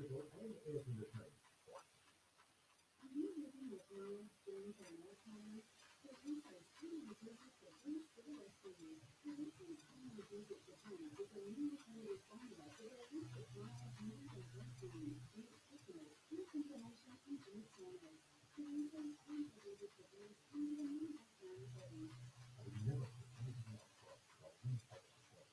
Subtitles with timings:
[0.00, 1.36] electrical and air conditioning.
[3.00, 5.64] Are you living with low winds and low times?
[6.00, 11.28] The research indicates that these stores for you, the research indicates that the home is
[11.36, 15.20] a new energy formula for the least of miles more than destiny.
[15.36, 18.24] In particular, this information is in channels.
[18.56, 22.08] The research indicates that there is only a new background setting.
[22.08, 25.52] I would never put anything else off like these types of things.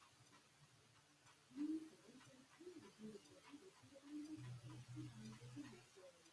[1.52, 6.31] Use the research indicates that it is the only background behind the business story.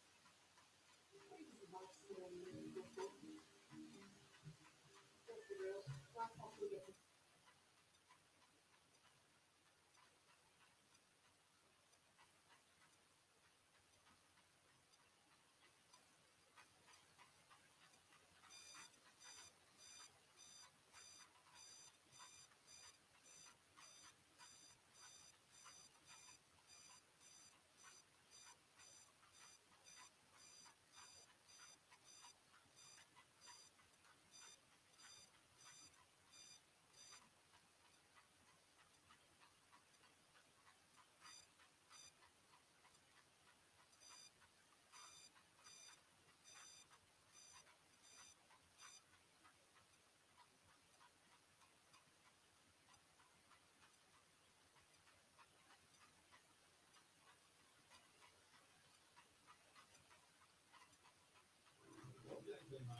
[62.25, 62.97] More Zima,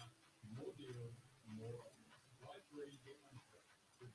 [0.53, 1.09] more deal,
[1.57, 1.81] more
[2.41, 3.61] right where you get one trip.
[3.99, 4.14] Return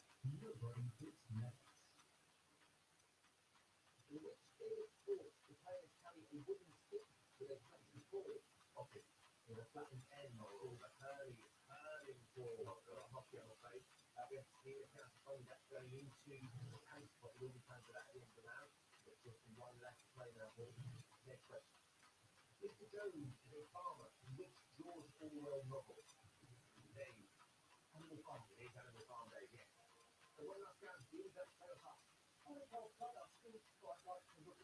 [0.25, 1.17] nobody in which
[4.11, 7.07] Felix Sports, the players carry a wooden stick
[10.21, 10.37] end
[15.25, 17.33] called of that going into the pace pot.
[17.39, 18.71] We will be at the end of the round.
[19.25, 20.53] Just one left play now.
[21.25, 21.77] Next question.
[22.61, 22.85] Mr.
[22.93, 25.97] Jones is a farmer in which George Orwell novel?
[26.93, 27.25] Dave.
[27.95, 28.43] Animal Farm.
[28.53, 29.70] It is Animal Farm Day, yes.
[30.41, 30.47] Of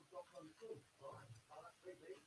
[0.09, 0.73] Doc on the too.
[1.05, 2.25] All right, I'll have three beats.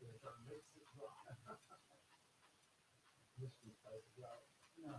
[0.00, 1.36] Gonna try and mix it right.
[3.36, 4.48] Mystery place as well.
[4.80, 4.96] No.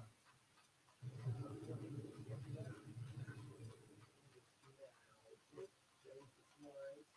[6.05, 7.09] James the Smythe.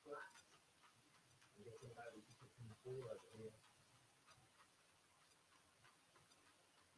[0.00, 0.32] Flat.
[1.52, 3.52] I'm guessing about we just put some ball over here.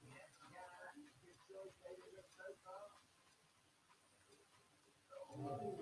[0.04, 2.86] Yes, yeah, good choice, baby, look so far.
[5.34, 5.74] Oh,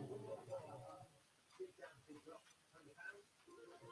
[1.58, 2.40] big down, big drop,
[2.72, 3.26] hundred pounds.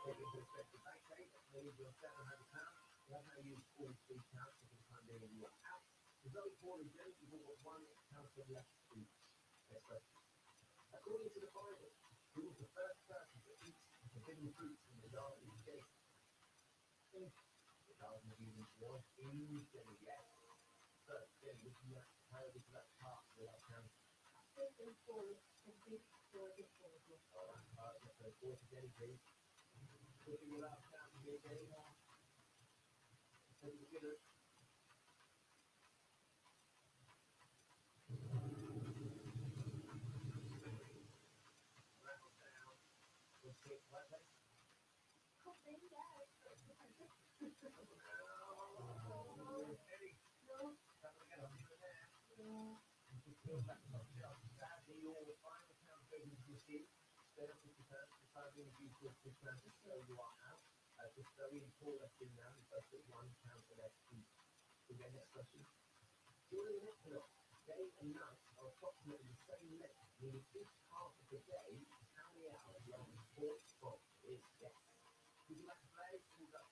[0.06, 2.78] Take into respect the seven hundred pounds.
[3.10, 5.18] You have now used all three counts, so for the time being
[7.42, 7.82] you one
[8.14, 9.10] counter left question.
[10.94, 11.90] According to the Bible,
[12.38, 15.90] who was the first person to eat the forbidden fruits in the Garden of Eden?
[17.10, 19.34] Think the Garden of Eden was in
[20.06, 20.22] yes.
[21.10, 21.18] To
[21.58, 22.06] me to that
[23.02, 23.42] part to
[30.30, 30.89] to
[56.20, 56.84] goes into the sea.
[57.30, 60.14] Instead of 50 pounds, the time being due to 50 pounds, so you
[61.16, 64.28] just very important now, you get one pound for each.
[64.92, 65.64] Okay, next question.
[66.52, 67.30] During an equinox,
[67.64, 71.70] day and night are approximately the same length, meaning each half of the day
[72.18, 73.08] how many hours long
[73.38, 74.76] four spot is yes.
[75.48, 76.12] Would you like to play?
[76.36, 76.68] Who's up?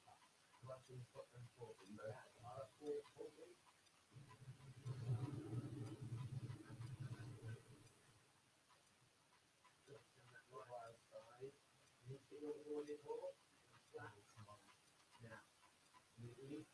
[0.66, 1.88] Russian Scotland 40.
[1.88, 3.67] You have uh, four, four, please.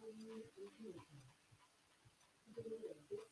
[0.00, 0.92] 我今天不去，
[2.44, 3.31] 今天有点多。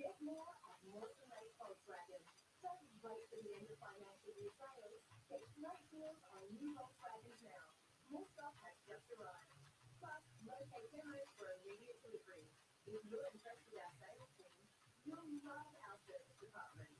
[0.00, 2.24] Get more at Mortonite Volkswagen.
[2.56, 4.96] Suddenly right from the end of financial year sales,
[5.28, 7.76] get great deals on new Volkswagens now.
[8.08, 9.60] More stock has just arrived.
[10.00, 12.48] Plus, locate demos for immediate delivery.
[12.88, 14.56] If you're impressed with our sales team,
[15.04, 16.96] you'll love our service department.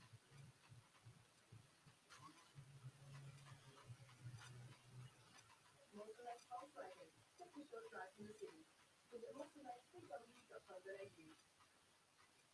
[5.96, 7.08] Mortonite Volkswagen.
[7.40, 8.60] Take a short drive from the city.
[9.08, 11.39] Visit mortonitecw.com.au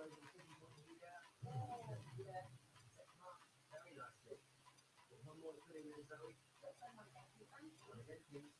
[0.00, 0.12] Thank
[8.32, 8.59] you.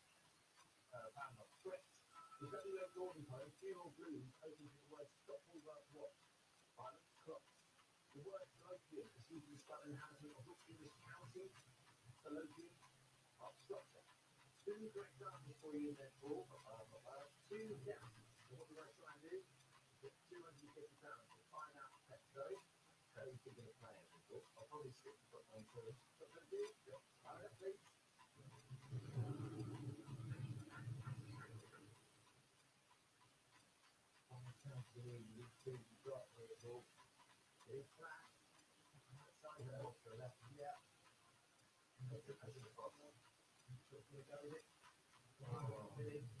[1.11, 1.83] and a threat.
[2.39, 6.15] The very left Gordon player, Gino Green, taking the word stop all that what?
[6.79, 7.43] Violent cut.
[8.15, 12.67] The word drug here, the Stephen Stanley has a book in county, the local
[13.43, 14.03] obstruction.
[14.63, 15.55] Two great guns you
[15.87, 17.29] in there, Paul, but I have.
[17.51, 18.11] Two down.
[18.47, 19.35] So what do I try and do?
[20.01, 22.63] 250 pounds find out the pet code.
[23.15, 23.59] How you can.
[24.55, 25.99] I'll probably skip the book on first.
[26.15, 26.47] But then.
[27.27, 27.75] I'll let you.
[45.39, 46.40] Wow.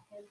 [0.11, 0.27] the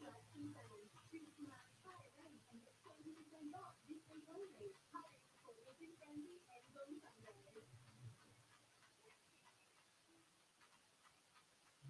[0.00, 0.46] helps you.
[1.10, 4.70] Choose smart fire rate and get twenty percent off this week only.
[4.94, 7.66] Hurry for Wicked Friendly ends on Sunday.
[11.82, 11.89] This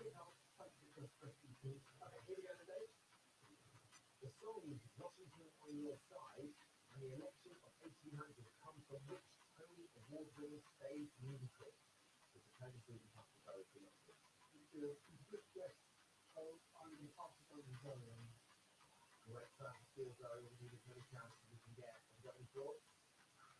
[0.00, 1.04] correct that
[2.24, 2.84] here we go today.
[4.24, 8.32] The song is Washington on Your Side, and the election of 1800
[8.64, 9.28] comes from which
[9.60, 11.68] Tony Award-winning stage musical?
[12.32, 14.16] It's a Tony Susan Humphrey Dorothy Oscar.
[14.72, 15.76] Good guess.
[16.32, 16.48] So
[16.80, 18.00] I'm going to pass it on to Zoe.
[18.00, 18.24] and
[19.28, 19.52] Correct
[19.92, 21.92] still Zoe, we'll give you as many chances you can get.
[21.92, 22.88] Have you got any thoughts?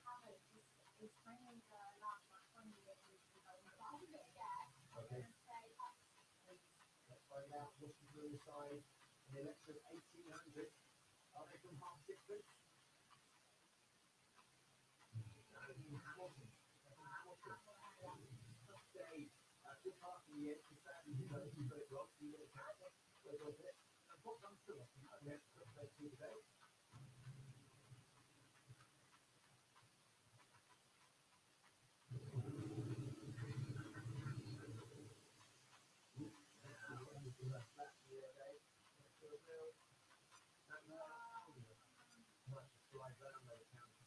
[0.09, 0.65] Harvard is,
[1.05, 3.13] is bringing the last one twenty years ago.
[3.45, 4.73] I'll give it a guess.
[4.91, 5.95] I'm Okay, gonna say X.
[7.11, 7.71] let's find out.
[8.31, 8.83] Washington on Side,
[9.27, 10.71] and the election of 1800.
[11.35, 12.47] Are they from half distance?
[15.51, 15.59] No,
[15.99, 16.47] Hamilton.
[16.87, 17.59] They're from Hamilton.
[18.55, 18.79] In the
[20.79, 21.75] sadly you know you you
[24.63, 24.79] through
[26.15, 26.39] today.
[36.63, 38.63] Now, when you do that flat here, Dave,
[38.99, 39.77] let's do a real-
[40.71, 41.51] and, uh,
[42.51, 44.07] much slide down those counts.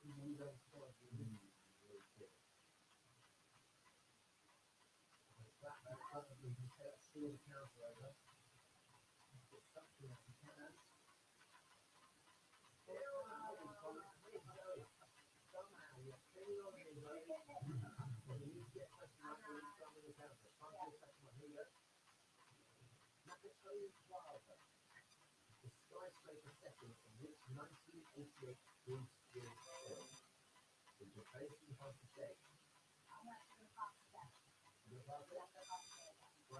[0.06, 1.44] When you get question mark,
[6.14, 7.38] you Here you
[25.62, 25.70] The
[26.58, 30.10] setting in which 1988 Bruce Willis filmed.
[30.98, 32.06] Which is basically hard to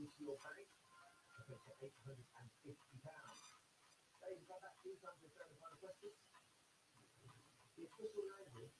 [0.00, 0.64] into your bank.
[1.44, 3.40] So 850 pounds.
[4.22, 6.12] Dave, got that two times your third and final question?
[7.76, 8.79] The official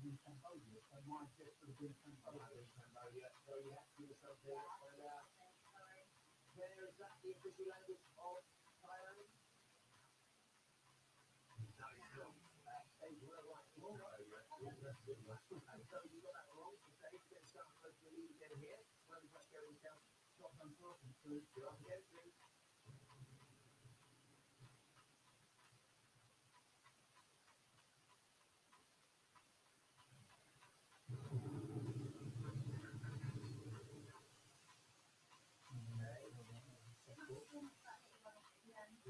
[0.00, 0.08] Well
[0.56, 3.12] you have to give us something, let's find out.
[6.56, 8.40] Where is that the official language of
[8.80, 9.28] Thailand?
[11.76, 12.32] No, it's not.
[12.64, 13.68] Uh, Dave, you were right.
[13.76, 14.40] It's Cambodia.
[14.80, 15.36] That's good one.
[15.52, 18.56] And so you got that wrong, so Dave gets some close to the lead again
[18.56, 18.80] here.
[19.04, 20.00] Where was that going down?
[20.40, 21.44] Stop them talking to.
[21.44, 22.40] You're up again, please.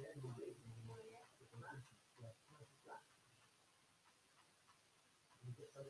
[0.01, 0.57] Yeah, you did.
[0.57, 1.85] It's a match.
[2.17, 3.03] Yeah, match is that.
[5.45, 5.90] You get something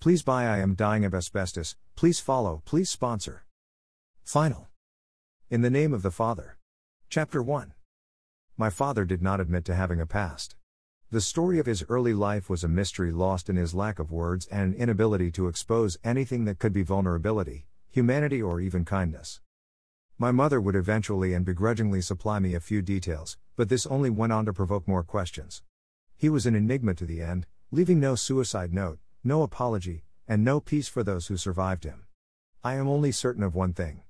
[0.00, 1.76] Please buy I am dying of asbestos.
[1.94, 2.62] Please follow.
[2.64, 3.44] Please sponsor.
[4.24, 4.68] Final.
[5.50, 6.56] In the name of the Father.
[7.10, 7.74] Chapter 1.
[8.56, 10.56] My father did not admit to having a past.
[11.10, 14.46] The story of his early life was a mystery lost in his lack of words
[14.46, 19.42] and an inability to expose anything that could be vulnerability, humanity, or even kindness.
[20.16, 24.32] My mother would eventually and begrudgingly supply me a few details, but this only went
[24.32, 25.62] on to provoke more questions.
[26.16, 30.60] He was an enigma to the end, leaving no suicide note, no apology, and no
[30.60, 32.06] peace for those who survived him.
[32.64, 34.02] I am only certain of one thing.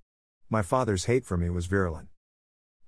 [0.49, 2.09] My father's hate for me was virulent.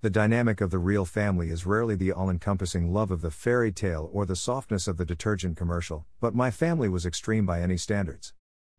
[0.03, 3.73] The dynamic of the real family is rarely the all encompassing love of the fairy
[3.73, 7.77] tale or the softness of the detergent commercial, but my family was extreme by any
[7.77, 8.35] standards.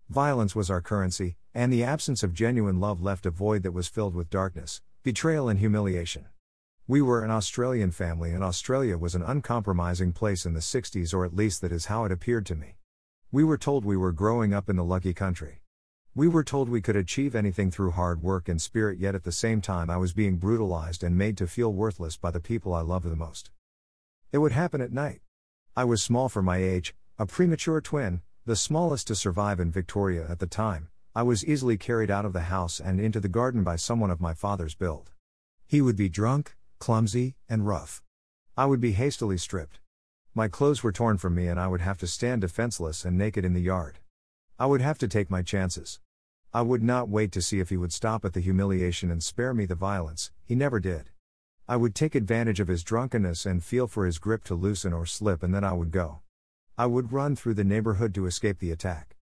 [0.09, 3.87] Violence was our currency, and the absence of genuine love left a void that was
[3.87, 6.27] filled with darkness, betrayal, and humiliation.
[6.87, 11.25] We were an Australian family, and Australia was an uncompromising place in the 60s, or
[11.25, 12.75] at least that is how it appeared to me.
[13.34, 15.63] We were told we were growing up in the lucky country.
[16.13, 19.31] We were told we could achieve anything through hard work and spirit, yet at the
[19.31, 22.81] same time, I was being brutalized and made to feel worthless by the people I
[22.81, 23.49] loved the most.
[24.31, 25.21] It would happen at night.
[25.75, 30.27] I was small for my age, a premature twin, the smallest to survive in Victoria
[30.29, 30.89] at the time.
[31.15, 34.21] I was easily carried out of the house and into the garden by someone of
[34.21, 35.09] my father's build.
[35.65, 38.03] He would be drunk, clumsy, and rough.
[38.55, 39.79] I would be hastily stripped.
[40.36, 43.45] My clothes were torn from me and I would have to stand defenseless and naked
[43.45, 43.99] in the yard.
[44.57, 45.99] I would have to take my chances.
[46.51, 49.53] I would not wait to see if he would stop at the humiliation and spare
[49.53, 51.11] me the violence, he never did.
[51.67, 55.05] I would take advantage of his drunkenness and feel for his grip to loosen or
[55.05, 56.21] slip, and then I would go.
[56.79, 59.15] I would run through the neighborhood to escape the attack.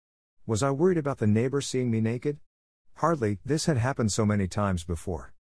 [0.45, 2.39] Was I worried about the neighbor seeing me naked?
[2.95, 5.33] Hardly, this had happened so many times before.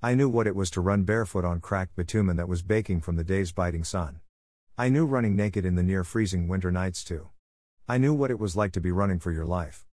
[0.00, 3.16] I knew what it was to run barefoot on cracked bitumen that was baking from
[3.16, 4.20] the day's biting sun.
[4.78, 7.30] I knew running naked in the near freezing winter nights too.
[7.88, 9.86] I knew what it was like to be running for your life.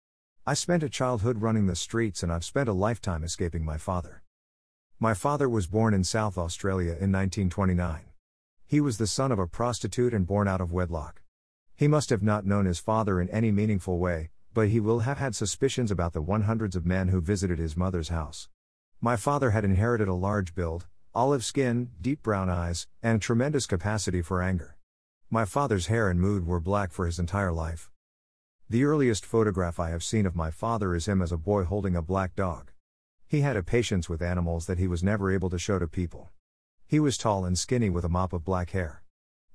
[0.46, 4.24] I spent a childhood running the streets and I've spent a lifetime escaping my father.
[5.00, 8.02] My father was born in South Australia in 1929.
[8.68, 11.22] He was the son of a prostitute and born out of wedlock.
[11.78, 15.18] He must have not known his father in any meaningful way, but he will have
[15.18, 18.50] had suspicions about the one hundreds of men who visited his mother's house.
[19.00, 24.22] My father had inherited a large build, olive skin, deep brown eyes, and tremendous capacity
[24.22, 24.73] for anger.
[25.34, 27.90] My father's hair and mood were black for his entire life.
[28.70, 31.96] The earliest photograph I have seen of my father is him as a boy holding
[31.96, 32.70] a black dog.
[33.26, 36.30] He had a patience with animals that he was never able to show to people.
[36.86, 39.02] He was tall and skinny with a mop of black hair.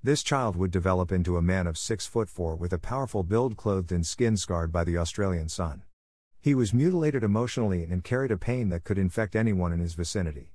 [0.03, 3.57] This child would develop into a man of 6 foot 4 with a powerful build
[3.57, 5.85] clothed in skin scarred by the Australian sun.
[6.41, 10.55] He was mutilated emotionally and carried a pain that could infect anyone in his vicinity.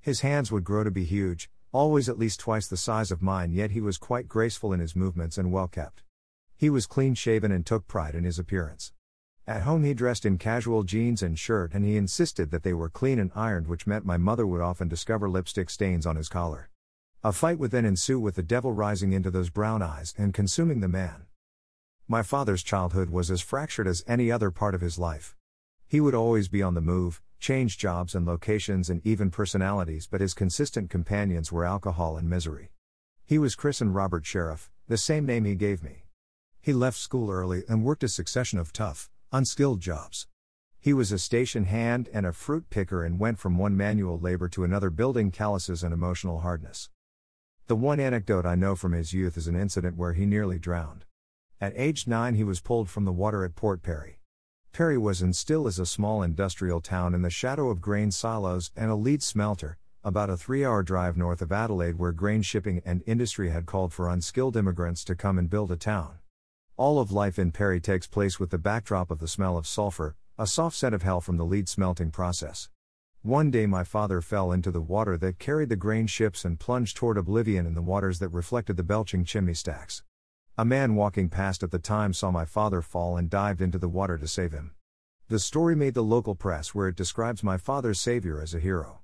[0.00, 3.50] His hands would grow to be huge, always at least twice the size of mine,
[3.52, 6.02] yet he was quite graceful in his movements and well kept.
[6.56, 8.92] He was clean shaven and took pride in his appearance.
[9.46, 12.88] At home, he dressed in casual jeans and shirt, and he insisted that they were
[12.88, 16.70] clean and ironed, which meant my mother would often discover lipstick stains on his collar.
[17.24, 20.80] A fight would then ensue with the devil rising into those brown eyes and consuming
[20.80, 21.26] the man.
[22.06, 25.34] My father's childhood was as fractured as any other part of his life.
[25.92, 30.22] He would always be on the move, change jobs and locations and even personalities, but
[30.22, 32.72] his consistent companions were alcohol and misery.
[33.26, 36.06] He was christened Robert Sheriff, the same name he gave me.
[36.62, 40.26] He left school early and worked a succession of tough, unskilled jobs.
[40.80, 44.48] He was a station hand and a fruit picker and went from one manual labor
[44.48, 46.88] to another building calluses and emotional hardness.
[47.66, 51.04] The one anecdote I know from his youth is an incident where he nearly drowned.
[51.60, 54.16] At age 9 he was pulled from the water at Port Pirie.
[54.72, 58.70] Pirie was and still is a small industrial town in the shadow of grain silos
[58.74, 62.80] and a lead smelter, about a three hour drive north of Adelaide, where grain shipping
[62.86, 66.14] and industry had called for unskilled immigrants to come and build a town.
[66.78, 70.16] All of life in Pirie takes place with the backdrop of the smell of sulfur,
[70.38, 72.70] a soft scent of hell from the lead smelting process.
[73.20, 76.96] One day my father fell into the water that carried the grain ships and plunged
[76.96, 80.02] toward oblivion in the waters that reflected the belching chimney stacks.
[80.58, 83.88] A man walking past at the time saw my father fall and dived into the
[83.88, 84.72] water to save him.
[85.28, 89.00] The story made the local press where it describes my father's savior as a hero.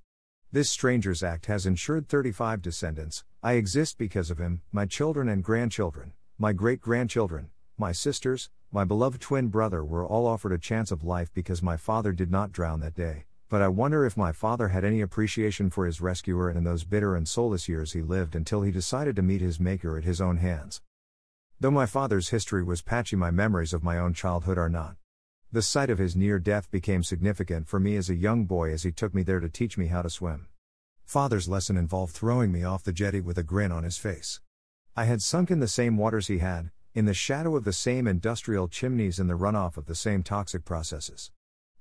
[0.52, 3.24] This Strangers Act has insured 35 descendants.
[3.42, 8.84] I exist because of him, my children and grandchildren, my great grandchildren, my sisters, my
[8.84, 12.52] beloved twin brother were all offered a chance of life because my father did not
[12.52, 13.24] drown that day.
[13.48, 17.16] But I wonder if my father had any appreciation for his rescuer in those bitter
[17.16, 20.36] and soulless years he lived until he decided to meet his Maker at his own
[20.36, 20.82] hands.
[21.60, 24.94] Though my father's history was patchy, my memories of my own childhood are not.
[25.50, 28.84] The sight of his near death became significant for me as a young boy as
[28.84, 30.46] he took me there to teach me how to swim.
[31.04, 34.40] Father's lesson involved throwing me off the jetty with a grin on his face.
[34.94, 38.06] I had sunk in the same waters he had, in the shadow of the same
[38.06, 41.32] industrial chimneys and the runoff of the same toxic processes.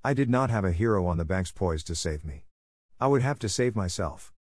[0.03, 2.45] I did not have a hero on the banks poised to save me.
[2.99, 4.33] I would have to save myself.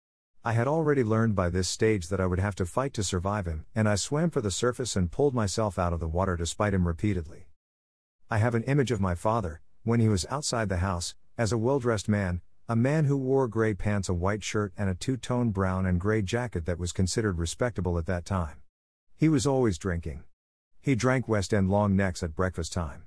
[0.46, 3.46] I had already learned by this stage that I would have to fight to survive
[3.46, 6.72] him, and I swam for the surface and pulled myself out of the water despite
[6.72, 7.48] him repeatedly.
[8.30, 11.58] I have an image of my father, when he was outside the house, as a
[11.58, 15.16] well dressed man, a man who wore gray pants, a white shirt, and a two
[15.16, 18.60] tone brown and gray jacket that was considered respectable at that time.
[19.16, 20.22] He was always drinking.
[20.80, 23.06] He drank West End long necks at breakfast time.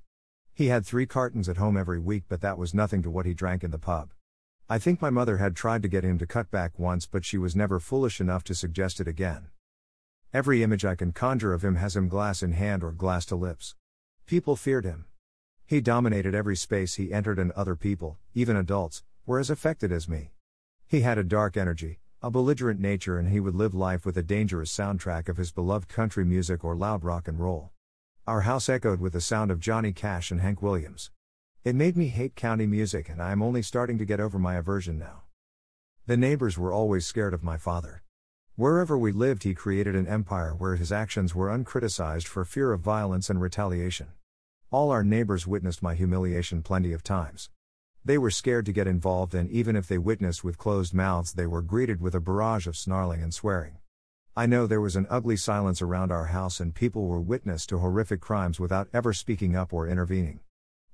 [0.54, 3.34] He had three cartons at home every week, but that was nothing to what he
[3.34, 4.10] drank in the pub.
[4.72, 7.40] I think my mother had tried to get him to cut back once, but she
[7.40, 9.48] was never foolish enough to suggest it again.
[10.32, 13.36] Every image I can conjure of him has him glass in hand or glass to
[13.36, 13.76] lips.
[14.28, 15.06] People feared him.
[15.66, 20.08] He dominated every space he entered, and other people, even adults, were as affected as
[20.08, 20.34] me.
[20.86, 24.24] He had a dark energy, a belligerent nature, and he would live life with a
[24.24, 27.72] dangerous soundtrack of his beloved country music or loud rock and roll.
[28.28, 31.10] Our house echoed with the sound of Johnny Cash and Hank Williams.
[31.66, 34.56] It made me hate county music, and I am only starting to get over my
[34.56, 35.24] aversion now.
[36.06, 38.02] The neighbors were always scared of my father.
[38.56, 42.80] Wherever we lived, he created an empire where his actions were uncriticized for fear of
[42.80, 44.08] violence and retaliation.
[44.72, 47.50] All our neighbors witnessed my humiliation plenty of times.
[48.06, 51.46] They were scared to get involved, and even if they witnessed with closed mouths, they
[51.46, 53.80] were greeted with a barrage of snarling and swearing.
[54.34, 57.80] I know there was an ugly silence around our house, and people were witness to
[57.80, 60.40] horrific crimes without ever speaking up or intervening.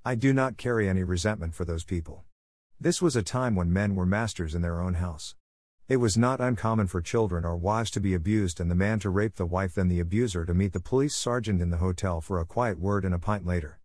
[0.08, 2.26] I do not carry any resentment for those people.
[2.80, 5.34] This was a time when men were masters in their own house.
[5.88, 9.10] It was not uncommon for children or wives to be abused and the man to
[9.10, 12.40] rape the wife, then the abuser to meet the police sergeant in the hotel for
[12.40, 13.80] a quiet word and a pint later.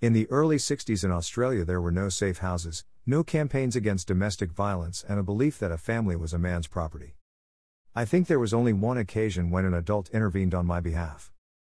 [0.00, 4.52] In the early 60s in Australia, there were no safe houses, no campaigns against domestic
[4.52, 7.16] violence, and a belief that a family was a man's property.
[7.96, 11.32] I think there was only one occasion when an adult intervened on my behalf.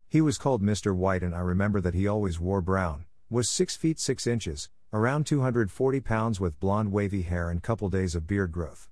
[0.07, 0.95] He was called Mr.
[0.95, 5.25] White, and I remember that he always wore brown, was 6 feet 6 inches, around
[5.25, 8.88] 240 pounds with blonde wavy hair and couple days of beard growth.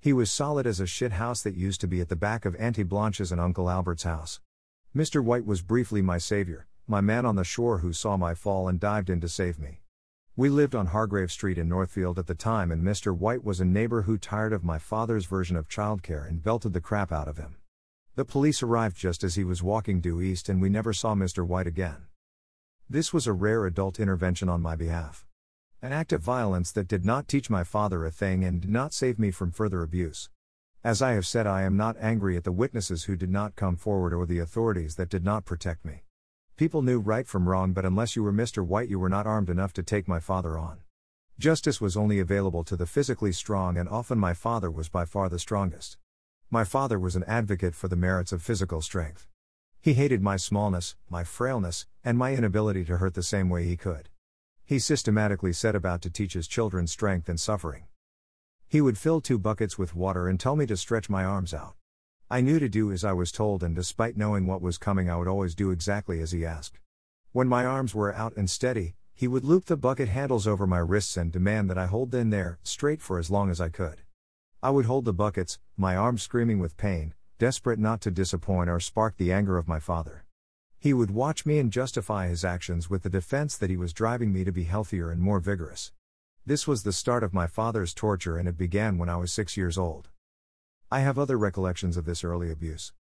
[0.00, 2.56] He was solid as a shit house that used to be at the back of
[2.56, 4.40] Auntie Blanche's and Uncle Albert's house.
[4.96, 5.22] Mr.
[5.22, 8.80] White was briefly my savior, my man on the shore who saw my fall and
[8.80, 9.82] dived in to save me.
[10.34, 13.14] We lived on Hargrave Street in Northfield at the time, and Mr.
[13.14, 16.80] White was a neighbor who tired of my father's version of childcare and belted the
[16.80, 17.56] crap out of him.
[18.14, 21.46] The police arrived just as he was walking due east, and we never saw Mr.
[21.46, 22.06] White again.
[22.88, 25.24] This was a rare adult intervention on my behalf.
[25.80, 28.92] An act of violence that did not teach my father a thing and did not
[28.92, 30.28] save me from further abuse.
[30.84, 33.76] As I have said, I am not angry at the witnesses who did not come
[33.76, 36.02] forward or the authorities that did not protect me.
[36.58, 38.64] People knew right from wrong, but unless you were Mr.
[38.64, 40.80] White, you were not armed enough to take my father on.
[41.38, 45.30] Justice was only available to the physically strong, and often my father was by far
[45.30, 45.96] the strongest.
[46.50, 49.26] My father was an advocate for the merits of physical strength.
[49.84, 53.76] He hated my smallness, my frailness, and my inability to hurt the same way he
[53.76, 54.08] could.
[54.64, 57.84] He systematically set about to teach his children strength and suffering.
[58.66, 61.74] He would fill two buckets with water and tell me to stretch my arms out.
[62.30, 65.16] I knew to do as I was told, and despite knowing what was coming, I
[65.16, 66.80] would always do exactly as he asked.
[67.32, 70.78] When my arms were out and steady, he would loop the bucket handles over my
[70.78, 74.00] wrists and demand that I hold them there, straight for as long as I could.
[74.62, 78.78] I would hold the buckets, my arms screaming with pain, desperate not to disappoint or
[78.78, 80.24] spark the anger of my father.
[80.78, 84.32] He would watch me and justify his actions with the defense that he was driving
[84.32, 85.92] me to be healthier and more vigorous.
[86.46, 89.56] This was the start of my father's torture, and it began when I was six
[89.56, 90.10] years old.
[90.90, 92.92] I have other recollections of this early abuse.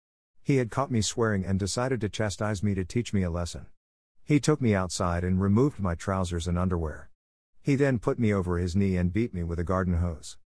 [0.43, 3.67] He had caught me swearing and decided to chastise me to teach me a lesson.
[4.25, 7.11] He took me outside and removed my trousers and underwear.
[7.61, 10.39] He then put me over his knee and beat me with a garden hose.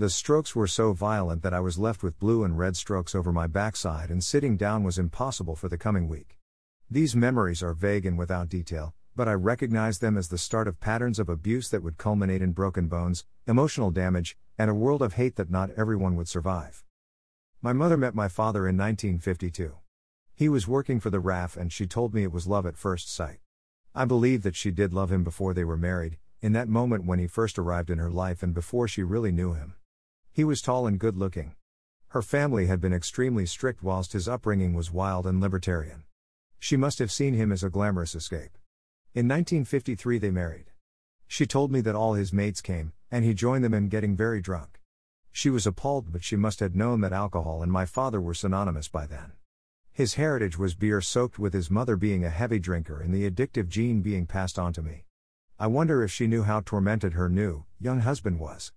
[0.00, 3.32] The strokes were so violent that I was left with blue and red strokes over
[3.32, 6.38] my backside, and sitting down was impossible for the coming week.
[6.88, 10.78] These memories are vague and without detail, but I recognize them as the start of
[10.78, 15.14] patterns of abuse that would culminate in broken bones, emotional damage, and a world of
[15.14, 16.84] hate that not everyone would survive.
[17.60, 19.78] My mother met my father in 1952.
[20.32, 23.12] He was working for the RAF and she told me it was love at first
[23.12, 23.40] sight.
[23.96, 27.18] I believe that she did love him before they were married, in that moment when
[27.18, 29.74] he first arrived in her life and before she really knew him.
[30.38, 31.56] He was tall and good looking.
[32.10, 36.04] Her family had been extremely strict whilst his upbringing was wild and libertarian.
[36.60, 38.56] She must have seen him as a glamorous escape.
[39.16, 40.70] In 1953, they married.
[41.26, 44.40] She told me that all his mates came, and he joined them in getting very
[44.40, 44.80] drunk.
[45.32, 48.86] She was appalled, but she must have known that alcohol and my father were synonymous
[48.86, 49.32] by then.
[49.90, 53.68] His heritage was beer soaked, with his mother being a heavy drinker and the addictive
[53.68, 55.02] gene being passed on to me.
[55.58, 58.70] I wonder if she knew how tormented her new, young husband was.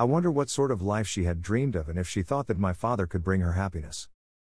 [0.00, 2.58] I wonder what sort of life she had dreamed of and if she thought that
[2.58, 4.08] my father could bring her happiness.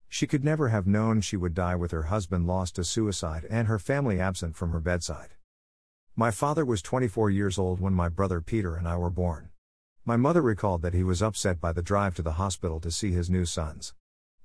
[0.07, 3.67] She could never have known she would die with her husband lost to suicide and
[3.67, 5.31] her family absent from her bedside.
[6.15, 9.49] My father was 24 years old when my brother Peter and I were born.
[10.05, 13.13] My mother recalled that he was upset by the drive to the hospital to see
[13.13, 13.95] his new sons.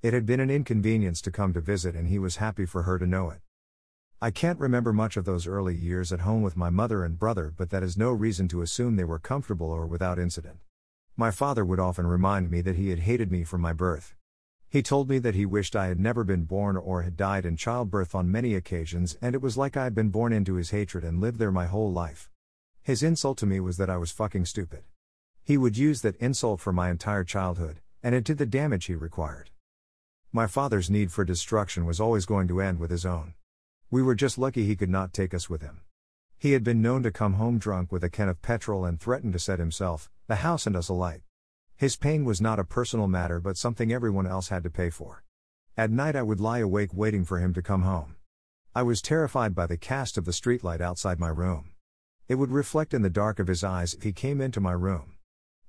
[0.01, 2.97] It had been an inconvenience to come to visit, and he was happy for her
[2.97, 3.41] to know it.
[4.21, 7.53] I can't remember much of those early years at home with my mother and brother,
[7.53, 10.59] but that is no reason to assume they were comfortable or without incident.
[11.15, 14.15] My father would often remind me that he had hated me from my birth.
[14.67, 17.55] He told me that he wished I had never been born or had died in
[17.55, 21.03] childbirth on many occasions, and it was like I had been born into his hatred
[21.03, 22.31] and lived there my whole life.
[22.81, 24.85] His insult to me was that I was fucking stupid.
[25.43, 28.95] He would use that insult for my entire childhood, and it did the damage he
[28.95, 29.51] required.
[30.31, 33.35] My father's need for destruction was always going to end with his own.
[33.91, 35.81] We were just lucky he could not take us with him.
[36.39, 39.31] He had been known to come home drunk with a can of petrol and threaten
[39.31, 41.21] to set himself, the house, and us alight.
[41.75, 45.23] His pain was not a personal matter but something everyone else had to pay for.
[45.77, 48.15] At night I would lie awake waiting for him to come home.
[48.73, 51.73] I was terrified by the cast of the streetlight outside my room.
[52.27, 55.17] It would reflect in the dark of his eyes if he came into my room.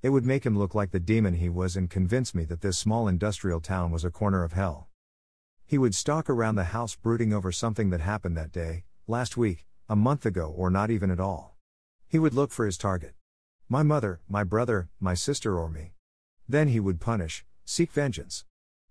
[0.00, 2.78] It would make him look like the demon he was and convince me that this
[2.78, 4.88] small industrial town was a corner of hell.
[5.66, 9.66] He would stalk around the house brooding over something that happened that day, last week,
[9.90, 11.54] a month ago, or not even at all.
[12.08, 13.12] He would look for his target.
[13.68, 15.94] My mother, my brother, my sister, or me.
[16.46, 18.44] Then he would punish, seek vengeance.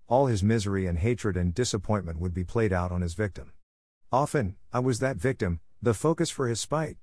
[0.08, 3.52] All his misery and hatred and disappointment would be played out on his victim.
[4.10, 6.96] Often, I was that victim, the focus for his spite.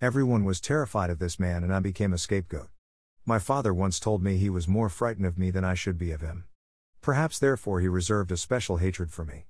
[0.00, 2.70] Everyone was terrified of this man, and I became a scapegoat.
[3.26, 6.12] My father once told me he was more frightened of me than I should be
[6.12, 6.44] of him.
[7.02, 9.44] Perhaps therefore he reserved a special hatred for me.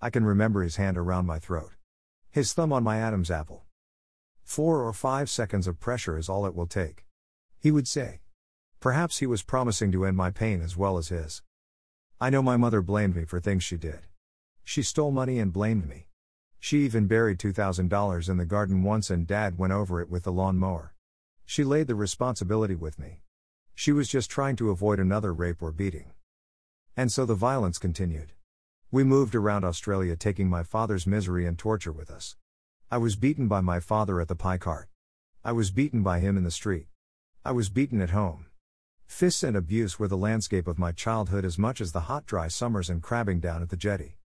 [0.00, 1.72] I can remember his hand around my throat.
[2.30, 3.64] His thumb on my Adam's apple.
[4.42, 7.04] Four or five seconds of pressure is all it will take.
[7.60, 8.20] He would say.
[8.80, 11.42] Perhaps he was promising to end my pain as well as his.
[12.18, 14.00] I know my mother blamed me for things she did.
[14.64, 16.06] She stole money and blamed me.
[16.58, 20.32] She even buried $2,000 in the garden once and dad went over it with the
[20.32, 20.94] lawn mower.
[21.44, 23.20] She laid the responsibility with me.
[23.74, 26.12] She was just trying to avoid another rape or beating.
[26.96, 28.32] And so the violence continued.
[28.90, 32.36] We moved around Australia taking my father's misery and torture with us.
[32.90, 34.88] I was beaten by my father at the pie cart.
[35.44, 36.86] I was beaten by him in the street.
[37.42, 38.44] I was beaten at home.
[39.06, 42.48] Fists and abuse were the landscape of my childhood as much as the hot, dry
[42.48, 44.18] summers and crabbing down at the jetty.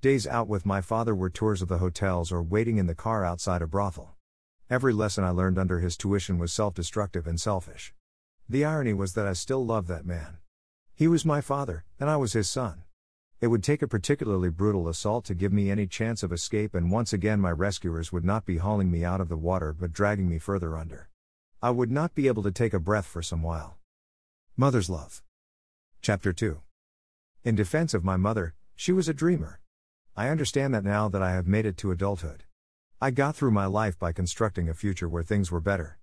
[0.00, 3.24] Days out with my father were tours of the hotels or waiting in the car
[3.24, 4.14] outside a brothel.
[4.70, 7.92] Every lesson I learned under his tuition was self destructive and selfish.
[8.48, 10.38] The irony was that I still loved that man.
[10.94, 12.84] He was my father, and I was his son.
[13.40, 16.92] It would take a particularly brutal assault to give me any chance of escape, and
[16.92, 20.28] once again, my rescuers would not be hauling me out of the water but dragging
[20.28, 21.09] me further under.
[21.62, 23.76] I would not be able to take a breath for some while.
[24.56, 25.22] Mother's Love.
[26.00, 26.58] Chapter 2.
[27.44, 29.60] In defense of my mother, she was a dreamer.
[30.16, 32.44] I understand that now that I have made it to adulthood.
[32.98, 35.98] I got through my life by constructing a future where things were better.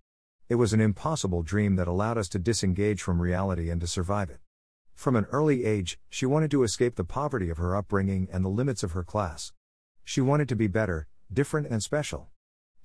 [0.48, 4.30] It was an impossible dream that allowed us to disengage from reality and to survive
[4.30, 4.42] it.
[4.94, 8.50] From an early age, she wanted to escape the poverty of her upbringing and the
[8.50, 9.54] limits of her class.
[10.04, 12.30] She wanted to be better, different, and special.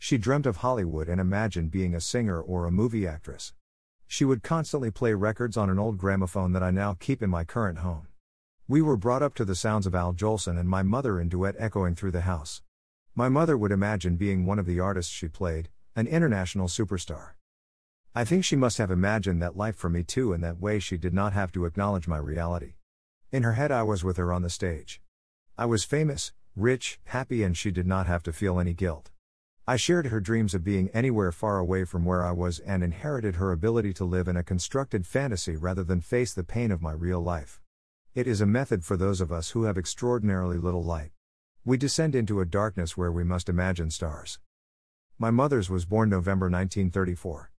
[0.04, 3.54] She dreamt of Hollywood and imagined being a singer or a movie actress.
[4.08, 7.44] She would constantly play records on an old gramophone that I now keep in my
[7.44, 8.08] current home.
[8.66, 11.54] We were brought up to the sounds of Al Jolson and my mother in duet
[11.56, 12.62] echoing through the house.
[13.14, 17.34] My mother would imagine being one of the artists she played, an international superstar.
[18.12, 20.96] I think she must have imagined that life for me too, in that way she
[20.96, 22.74] did not have to acknowledge my reality.
[23.30, 25.00] In her head, I was with her on the stage.
[25.56, 29.11] I was famous, rich, happy, and she did not have to feel any guilt.
[29.64, 33.36] I shared her dreams of being anywhere far away from where I was and inherited
[33.36, 36.90] her ability to live in a constructed fantasy rather than face the pain of my
[36.90, 37.60] real life.
[38.12, 41.12] It is a method for those of us who have extraordinarily little light.
[41.64, 44.40] We descend into a darkness where we must imagine stars.
[45.16, 47.52] My mother's was born November 1934.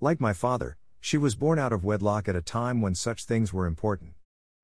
[0.00, 3.52] Like my father, she was born out of wedlock at a time when such things
[3.52, 4.12] were important.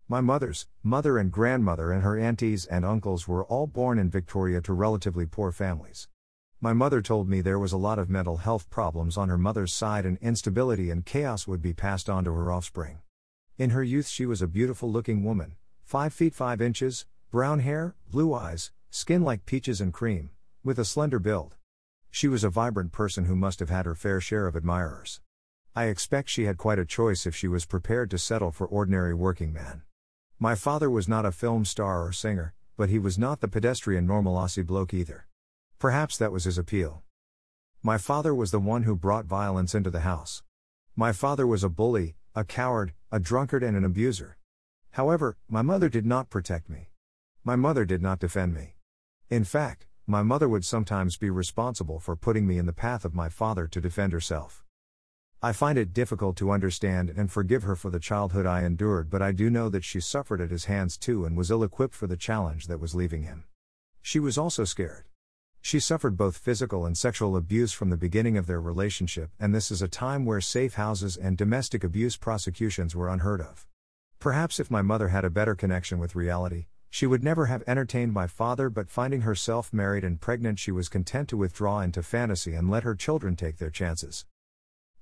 [0.06, 4.60] My mother's mother and grandmother and her aunties and uncles were all born in Victoria
[4.60, 6.06] to relatively poor families.
[6.64, 9.70] My mother told me there was a lot of mental health problems on her mother's
[9.70, 13.00] side and instability and chaos would be passed on to her offspring.
[13.58, 17.96] In her youth, she was a beautiful looking woman, 5 feet 5 inches, brown hair,
[18.10, 20.30] blue eyes, skin like peaches and cream,
[20.64, 21.56] with a slender build.
[22.10, 25.20] She was a vibrant person who must have had her fair share of admirers.
[25.76, 29.12] I expect she had quite a choice if she was prepared to settle for ordinary
[29.12, 29.82] working man.
[30.38, 34.06] My father was not a film star or singer, but he was not the pedestrian
[34.06, 35.26] normal Aussie bloke either.
[35.84, 37.02] Perhaps that was his appeal.
[37.82, 40.42] My father was the one who brought violence into the house.
[40.96, 44.38] My father was a bully, a coward, a drunkard, and an abuser.
[44.92, 46.88] However, my mother did not protect me.
[47.44, 48.76] My mother did not defend me.
[49.28, 53.14] In fact, my mother would sometimes be responsible for putting me in the path of
[53.14, 54.64] my father to defend herself.
[55.42, 59.20] I find it difficult to understand and forgive her for the childhood I endured, but
[59.20, 62.06] I do know that she suffered at his hands too and was ill equipped for
[62.06, 63.44] the challenge that was leaving him.
[64.00, 65.04] She was also scared.
[65.66, 69.70] She suffered both physical and sexual abuse from the beginning of their relationship, and this
[69.70, 73.66] is a time where safe houses and domestic abuse prosecutions were unheard of.
[74.20, 78.12] Perhaps if my mother had a better connection with reality, she would never have entertained
[78.12, 82.52] my father, but finding herself married and pregnant, she was content to withdraw into fantasy
[82.52, 84.26] and let her children take their chances.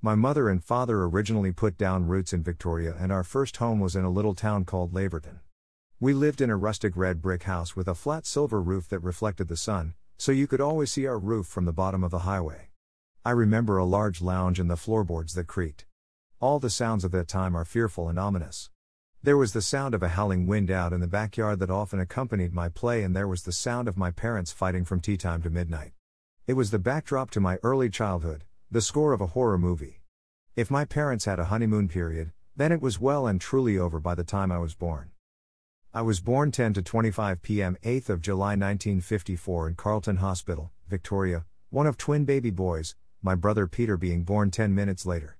[0.01, 3.97] My mother and father originally put down roots in Victoria, and our first home was
[3.97, 5.41] in a little town called Laverton.
[5.99, 9.49] We lived in a rustic red brick house with a flat silver roof that reflected
[9.49, 12.68] the sun, so you could always see our roof from the bottom of the highway.
[13.25, 15.85] I remember a large lounge and the floorboards that creaked.
[16.39, 18.70] All the sounds of that time are fearful and ominous.
[19.20, 22.55] There was the sound of a howling wind out in the backyard that often accompanied
[22.55, 25.51] my play, and there was the sound of my parents fighting from tea time to
[25.51, 25.91] midnight.
[26.47, 30.03] It was the backdrop to my early childhood, the score of a horror movie.
[30.55, 34.14] If my parents had a honeymoon period, then it was well and truly over by
[34.14, 35.11] the time I was born.
[35.95, 37.76] I was born 10 to 25 p.m.
[37.82, 43.66] 8th of July 1954 in Carlton Hospital, Victoria, one of twin baby boys, my brother
[43.66, 45.36] Peter being born 10 minutes later.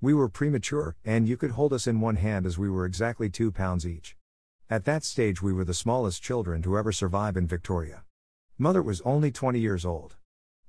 [0.00, 3.30] We were premature, and you could hold us in one hand as we were exactly
[3.30, 4.16] 2 pounds each.
[4.68, 8.02] At that stage, we were the smallest children to ever survive in Victoria.
[8.58, 10.16] Mother was only 20 years old.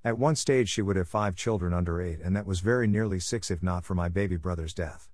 [0.03, 3.19] At one stage, she would have five children under eight, and that was very nearly
[3.19, 5.09] six if not for my baby brother's death.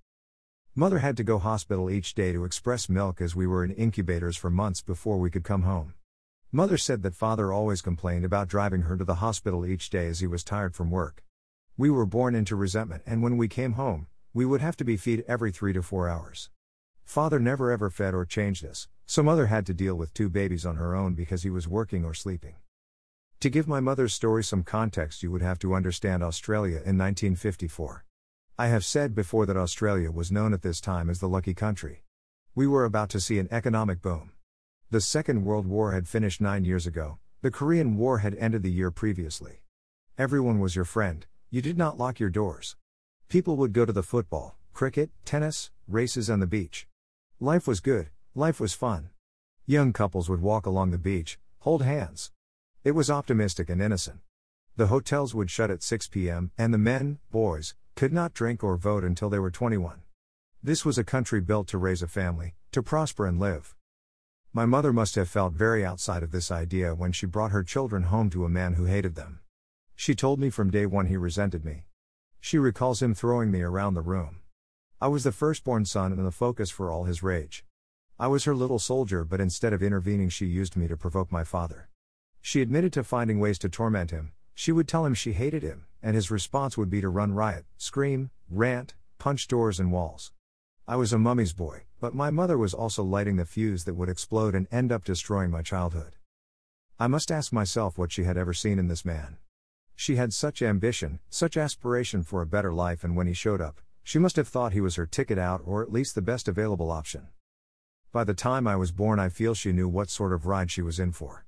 [0.79, 4.37] Mother had to go hospital each day to express milk as we were in incubators
[4.37, 5.93] for months before we could come home.
[6.53, 10.21] Mother said that father always complained about driving her to the hospital each day as
[10.21, 11.25] he was tired from work.
[11.75, 14.95] We were born into resentment, and when we came home, we would have to be
[14.95, 16.49] fed every three to four hours.
[17.03, 20.65] Father never ever fed or changed us, so mother had to deal with two babies
[20.65, 22.55] on her own because he was working or sleeping.
[23.41, 28.05] To give my mother's story some context, you would have to understand Australia in 1954.
[28.59, 32.03] I have said before that Australia was known at this time as the lucky country.
[32.53, 34.33] We were about to see an economic boom.
[34.91, 38.69] The Second World War had finished nine years ago, the Korean War had ended the
[38.69, 39.61] year previously.
[40.17, 42.75] Everyone was your friend, you did not lock your doors.
[43.29, 46.85] People would go to the football, cricket, tennis, races, and the beach.
[47.39, 49.11] Life was good, life was fun.
[49.67, 52.33] Young couples would walk along the beach, hold hands.
[52.83, 54.19] It was optimistic and innocent.
[54.75, 58.77] The hotels would shut at 6 p.m., and the men, boys, could not drink or
[58.77, 59.99] vote until they were 21.
[60.63, 63.75] This was a country built to raise a family, to prosper and live.
[64.53, 68.03] My mother must have felt very outside of this idea when she brought her children
[68.03, 69.41] home to a man who hated them.
[69.97, 71.87] She told me from day one he resented me.
[72.39, 74.43] She recalls him throwing me around the room.
[75.01, 77.65] I was the firstborn son and the focus for all his rage.
[78.17, 81.43] I was her little soldier, but instead of intervening, she used me to provoke my
[81.43, 81.89] father.
[82.41, 85.87] She admitted to finding ways to torment him, she would tell him she hated him,
[86.01, 90.31] and his response would be to run riot, scream, rant, punch doors and walls.
[90.87, 94.09] I was a mummy's boy, but my mother was also lighting the fuse that would
[94.09, 96.15] explode and end up destroying my childhood.
[96.99, 99.37] I must ask myself what she had ever seen in this man.
[99.95, 103.81] She had such ambition, such aspiration for a better life, and when he showed up,
[104.03, 106.89] she must have thought he was her ticket out or at least the best available
[106.89, 107.27] option.
[108.11, 110.81] By the time I was born, I feel she knew what sort of ride she
[110.81, 111.45] was in for.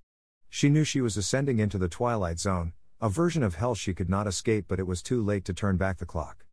[0.49, 2.73] She knew she was ascending into the twilight zone,
[3.03, 5.75] a version of hell she could not escape, but it was too late to turn
[5.75, 6.45] back the clock.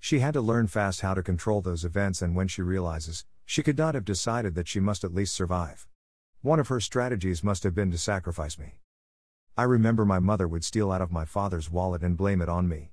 [0.00, 3.62] She had to learn fast how to control those events, and when she realizes, she
[3.62, 5.86] could not have decided that she must at least survive.
[6.40, 8.78] One of her strategies must have been to sacrifice me.
[9.56, 12.68] I remember my mother would steal out of my father's wallet and blame it on
[12.68, 12.90] me.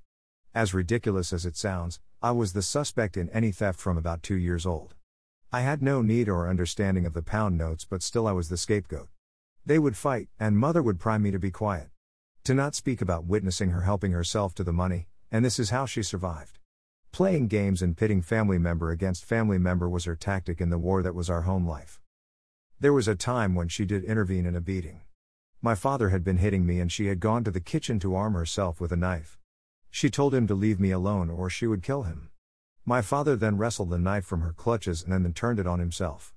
[0.53, 4.35] As ridiculous as it sounds, I was the suspect in any theft from about two
[4.35, 4.93] years old.
[5.51, 8.57] I had no need or understanding of the pound notes, but still I was the
[8.57, 9.07] scapegoat.
[9.65, 11.89] They would fight, and mother would pry me to be quiet.
[12.49, 15.85] To not speak about witnessing her helping herself to the money, and this is how
[15.85, 16.57] she survived.
[17.11, 21.03] Playing games and pitting family member against family member was her tactic in the war
[21.03, 22.01] that was our home life.
[22.79, 25.01] There was a time when she did intervene in a beating.
[25.61, 28.33] My father had been hitting me and she had gone to the kitchen to arm
[28.33, 29.37] herself with a knife.
[29.91, 32.31] She told him to leave me alone or she would kill him.
[32.83, 36.33] My father then wrestled the knife from her clutches and then turned it on himself.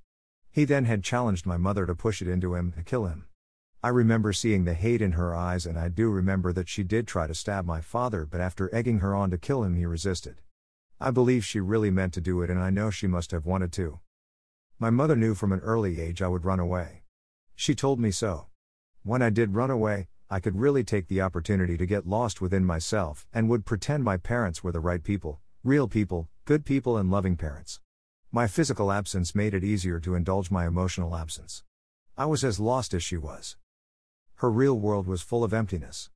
[0.50, 3.28] He then had challenged my mother to push it into him to kill him.
[3.84, 7.08] I remember seeing the hate in her eyes, and I do remember that she did
[7.08, 10.40] try to stab my father, but after egging her on to kill him, he resisted.
[11.00, 13.72] I believe she really meant to do it, and I know she must have wanted
[13.72, 13.98] to.
[14.78, 17.02] My mother knew from an early age I would run away.
[17.56, 18.46] She told me so.
[19.02, 22.64] When I did run away, I could really take the opportunity to get lost within
[22.64, 27.10] myself and would pretend my parents were the right people, real people, good people, and
[27.10, 27.80] loving parents.
[28.30, 31.64] My physical absence made it easier to indulge my emotional absence.
[32.16, 33.56] I was as lost as she was.
[34.42, 36.10] Her real world was full of emptiness.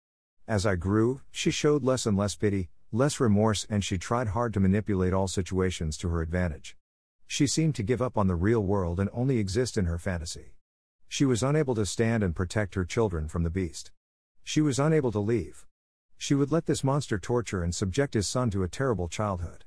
[0.49, 4.53] As I grew, she showed less and less pity, less remorse, and she tried hard
[4.55, 6.77] to manipulate all situations to her advantage.
[7.29, 10.57] She seemed to give up on the real world and only exist in her fantasy.
[11.07, 13.93] She was unable to stand and protect her children from the beast.
[14.43, 15.64] She was unable to leave.
[16.18, 19.64] She would let this monster torture and subject his son to a terrible childhood.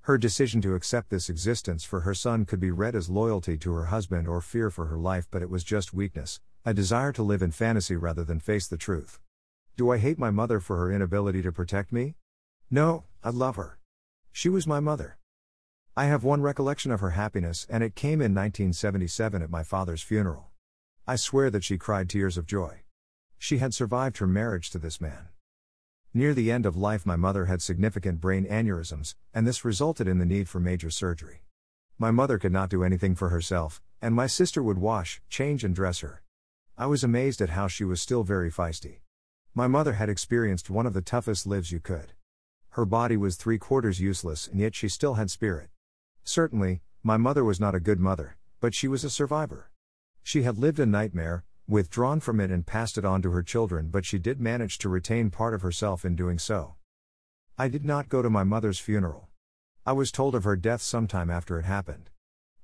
[0.00, 3.72] Her decision to accept this existence for her son could be read as loyalty to
[3.74, 7.22] her husband or fear for her life, but it was just weakness, a desire to
[7.22, 9.20] live in fantasy rather than face the truth.
[9.78, 12.16] Do I hate my mother for her inability to protect me?
[12.70, 13.78] No, I love her.
[14.32, 15.16] She was my mother.
[15.96, 20.02] I have one recollection of her happiness, and it came in 1977 at my father's
[20.02, 20.50] funeral.
[21.06, 22.82] I swear that she cried tears of joy.
[23.38, 25.28] She had survived her marriage to this man.
[26.12, 30.18] Near the end of life, my mother had significant brain aneurysms, and this resulted in
[30.18, 31.44] the need for major surgery.
[31.96, 35.74] My mother could not do anything for herself, and my sister would wash, change, and
[35.74, 36.22] dress her.
[36.80, 39.00] I was amazed at how she was still very feisty.
[39.52, 42.12] My mother had experienced one of the toughest lives you could.
[42.70, 45.70] Her body was three quarters useless, and yet she still had spirit.
[46.22, 49.72] Certainly, my mother was not a good mother, but she was a survivor.
[50.22, 53.88] She had lived a nightmare, withdrawn from it and passed it on to her children,
[53.88, 56.76] but she did manage to retain part of herself in doing so.
[57.58, 59.26] I did not go to my mother's funeral.
[59.84, 62.10] I was told of her death sometime after it happened.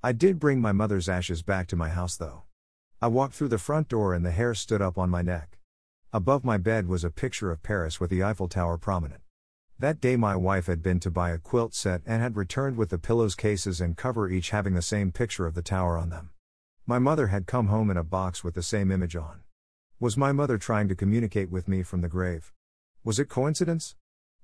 [0.01, 2.43] I did bring my mother's ashes back to my house though.
[3.01, 5.59] I walked through the front door and the hair stood up on my neck.
[6.13, 9.21] Above my bed was a picture of Paris with the Eiffel Tower prominent.
[9.77, 12.89] That day, my wife had been to buy a quilt set and had returned with
[12.89, 16.29] the pillows cases and cover each having the same picture of the tower on them.
[16.85, 19.41] My mother had come home in a box with the same image on.
[19.99, 22.53] Was my mother trying to communicate with me from the grave?
[23.03, 23.95] Was it coincidence?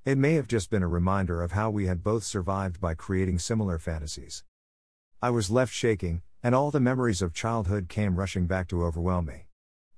[0.03, 3.39] It may have just been a reminder of how we had both survived by creating
[3.39, 4.43] similar fantasies.
[5.21, 9.25] I was left shaking, and all the memories of childhood came rushing back to overwhelm
[9.25, 9.47] me.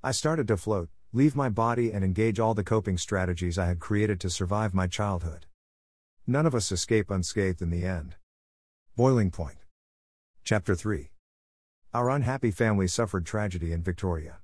[0.03, 3.79] I started to float, leave my body, and engage all the coping strategies I had
[3.79, 5.45] created to survive my childhood.
[6.27, 8.15] None of us escape unscathed in the end.
[8.95, 9.57] Boiling Point.
[10.43, 11.09] Chapter 3
[11.95, 14.39] our unhappy family suffered tragedy in Victoria.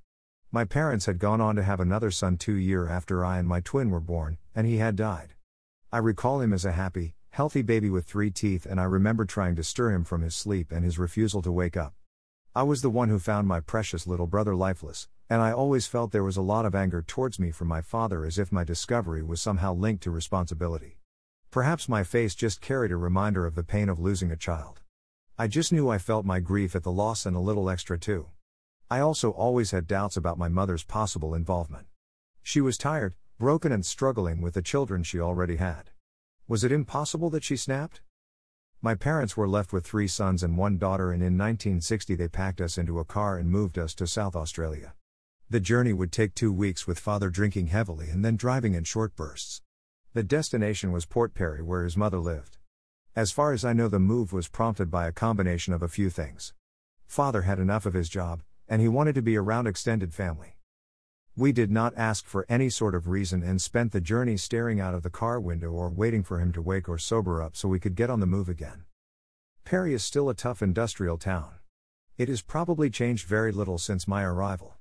[0.51, 3.59] My parents had gone on to have another son two year after I and my
[3.59, 5.33] twin were born, and he had died.
[5.91, 9.55] I recall him as a happy, healthy baby with three teeth, and I remember trying
[9.55, 11.93] to stir him from his sleep and his refusal to wake up.
[12.53, 16.11] I was the one who found my precious little brother lifeless, and I always felt
[16.11, 19.23] there was a lot of anger towards me from my father as if my discovery
[19.23, 20.97] was somehow linked to responsibility.
[21.49, 24.81] Perhaps my face just carried a reminder of the pain of losing a child.
[25.37, 28.27] I just knew I felt my grief at the loss and a little extra too.
[28.91, 31.87] I also always had doubts about my mother's possible involvement.
[32.43, 35.91] She was tired, broken, and struggling with the children she already had.
[36.49, 38.01] Was it impossible that she snapped?
[38.81, 42.59] My parents were left with three sons and one daughter, and in 1960 they packed
[42.59, 44.95] us into a car and moved us to South Australia.
[45.47, 49.15] The journey would take two weeks with father drinking heavily and then driving in short
[49.15, 49.61] bursts.
[50.15, 52.57] The destination was Port Pirie, where his mother lived.
[53.15, 56.09] As far as I know, the move was prompted by a combination of a few
[56.09, 56.55] things.
[57.05, 60.55] Father had enough of his job, and he wanted to be around extended family.
[61.39, 64.93] We did not ask for any sort of reason and spent the journey staring out
[64.93, 67.79] of the car window or waiting for him to wake or sober up so we
[67.79, 68.83] could get on the move again.
[69.63, 71.51] Pirie is still a tough industrial town.
[72.17, 74.73] It has probably changed very little since my arrival.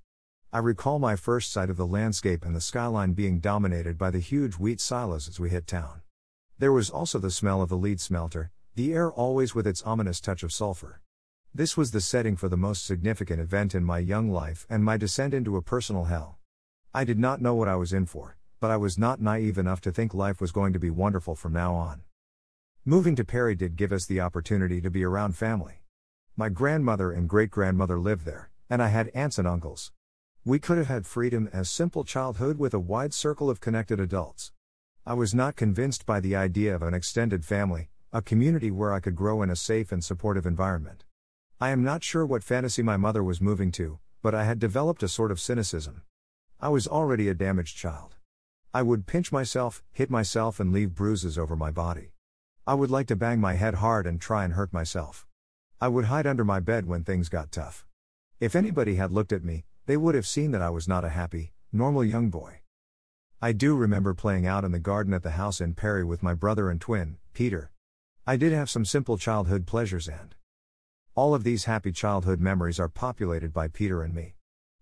[0.53, 4.19] I recall my first sight of the landscape and the skyline being dominated by the
[4.19, 6.01] huge wheat silos as we hit town.
[6.59, 10.21] There was also the smell of the lead smelter, the air always with its ominous
[10.21, 11.03] touch of sulfur.
[11.55, 14.97] This was the setting for the most significant event in my young life and my
[14.97, 16.38] descent into a personal hell.
[16.95, 19.83] I did not know what I was in for, but I was not naive enough
[19.83, 22.01] to think life was going to be wonderful from now on.
[22.87, 25.83] Moving to Pirie did give us the opportunity to be around family.
[26.35, 29.93] My grandmother and great grandmother lived there, and I had aunts and uncles.
[30.47, 34.53] We could have had freedom as simple childhood with a wide circle of connected adults.
[35.05, 39.01] I was not convinced by the idea of an extended family, a community where I
[39.01, 41.05] could grow in a safe and supportive environment.
[41.61, 45.03] I am not sure what fantasy my mother was moving to, but I had developed
[45.03, 46.03] a sort of cynicism.
[46.61, 48.17] I was already a damaged child.
[48.75, 52.15] I would pinch myself, hit myself, and leave bruises over my body.
[52.67, 55.25] I would like to bang my head hard and try and hurt myself.
[55.81, 57.87] I would hide under my bed when things got tough.
[58.41, 61.11] If anybody had looked at me, they would have seen that I was not a
[61.11, 62.63] happy, normal young boy.
[63.41, 66.35] I do remember playing out in the garden at the house in Pirie with my
[66.35, 67.71] brother and twin, Peter.
[68.27, 70.35] I did have some simple childhood pleasures and
[71.15, 74.35] all of these happy childhood memories are populated by Peter and me.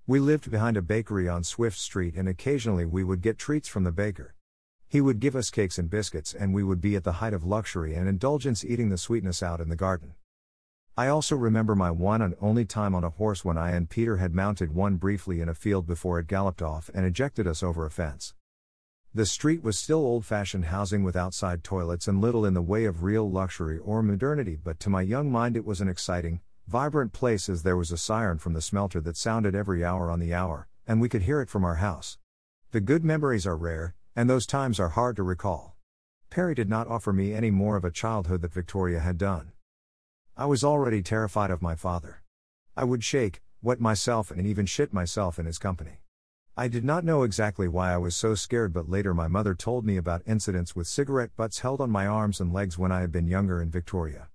[0.09, 3.83] We lived behind a bakery on Swift Street and occasionally we would get treats from
[3.83, 4.37] the baker.
[4.87, 7.43] He would give us cakes and biscuits and we would be at the height of
[7.43, 10.15] luxury and indulgence eating the sweetness out in the garden.
[10.97, 14.19] I also remember my one and only time on a horse when I and Peter
[14.19, 17.85] had mounted one briefly in a field before it galloped off and ejected us over
[17.85, 18.33] a fence.
[19.13, 22.85] The street was still old fashioned housing with outside toilets and little in the way
[22.85, 27.13] of real luxury or modernity, but to my young mind it was an exciting, vibrant
[27.13, 30.35] place as there was a siren from the smelter that sounded every hour on the
[30.35, 32.19] hour, and we could hear it from our house.
[32.73, 35.77] The good memories are rare, and those times are hard to recall.
[36.29, 39.53] Pirie did not offer me any more of a childhood that Victoria had done.
[40.37, 42.23] I was already terrified of my father.
[42.77, 46.01] I would shake, wet myself, and even shit myself in his company.
[46.57, 49.87] I did not know exactly why I was so scared, but later my mother told
[49.87, 53.13] me about incidents with cigarette butts held on my arms and legs when I had
[53.13, 54.29] been younger in Victoria.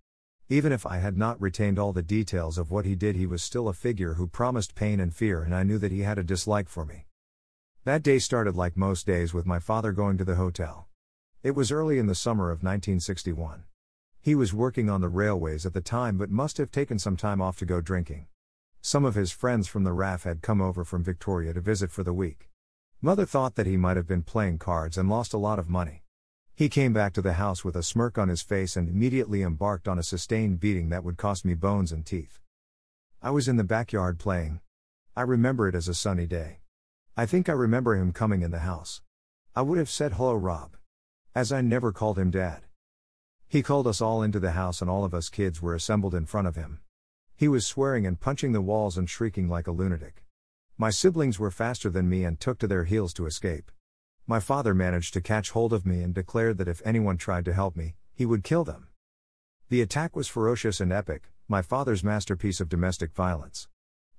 [0.51, 3.41] Even if I had not retained all the details of what he did, he was
[3.41, 6.25] still a figure who promised pain and fear, and I knew that he had a
[6.25, 7.05] dislike for me.
[7.85, 10.89] That day started like most days with my father going to the hotel.
[11.41, 13.63] It was early in the summer of 1961.
[14.19, 17.41] He was working on the railways at the time but must have taken some time
[17.41, 18.27] off to go drinking.
[18.81, 22.03] Some of his friends from the RAF had come over from Victoria to visit for
[22.03, 22.49] the week.
[23.01, 26.00] Mother thought that he might have been playing cards and lost a lot of money.
[26.61, 29.87] He came back to the house with a smirk on his face and immediately embarked
[29.87, 32.39] on a sustained beating that would cost me bones and teeth.
[33.19, 34.59] I was in the backyard playing.
[35.15, 36.59] I remember it as a sunny day.
[37.17, 39.01] I think I remember him coming in the house.
[39.55, 40.77] I would have said hello, Rob.
[41.33, 42.61] As I never called him dad.
[43.47, 46.27] He called us all into the house, and all of us kids were assembled in
[46.27, 46.81] front of him.
[47.35, 50.23] He was swearing and punching the walls and shrieking like a lunatic.
[50.77, 53.71] My siblings were faster than me and took to their heels to escape.
[54.27, 57.53] My father managed to catch hold of me and declared that if anyone tried to
[57.53, 58.87] help me, he would kill them.
[59.69, 63.67] The attack was ferocious and epic, my father's masterpiece of domestic violence.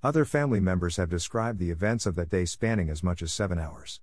[0.03, 3.59] Other family members have described the events of that day spanning as much as seven
[3.59, 4.01] hours.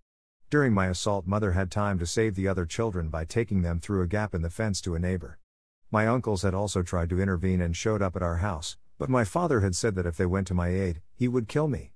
[0.50, 4.02] During my assault, mother had time to save the other children by taking them through
[4.02, 5.38] a gap in the fence to a neighbor.
[5.92, 9.24] My uncles had also tried to intervene and showed up at our house, but my
[9.24, 11.92] father had said that if they went to my aid, he would kill me.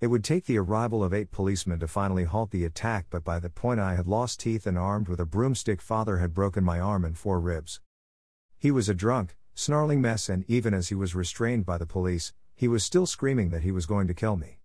[0.00, 3.40] It would take the arrival of eight policemen to finally halt the attack, but by
[3.40, 6.78] that point I had lost teeth and armed with a broomstick, father had broken my
[6.78, 7.80] arm and four ribs.
[8.58, 12.32] He was a drunk, snarling mess, and even as he was restrained by the police,
[12.54, 14.60] he was still screaming that he was going to kill me.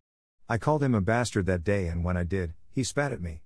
[0.48, 3.42] I called him a bastard that day, and when I did, he spat at me.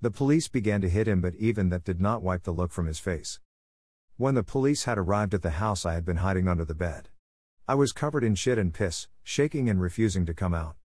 [0.00, 2.86] The police began to hit him, but even that did not wipe the look from
[2.86, 3.38] his face.
[4.16, 7.10] When the police had arrived at the house, I had been hiding under the bed.
[7.68, 10.77] I was covered in shit and piss, shaking and refusing to come out.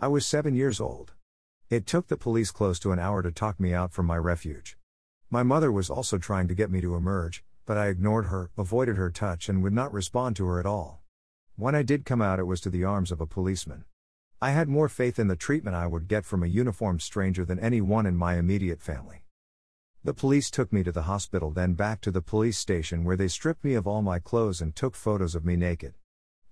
[0.00, 1.12] I was seven years old.
[1.70, 4.76] It took the police close to an hour to talk me out from my refuge.
[5.30, 8.96] My mother was also trying to get me to emerge, but I ignored her, avoided
[8.96, 11.00] her touch, and would not respond to her at all.
[11.56, 13.84] When I did come out, it was to the arms of a policeman.
[14.42, 17.60] I had more faith in the treatment I would get from a uniformed stranger than
[17.60, 19.22] any one in my immediate family.
[20.02, 23.28] The police took me to the hospital, then back to the police station where they
[23.28, 25.94] stripped me of all my clothes and took photos of me naked.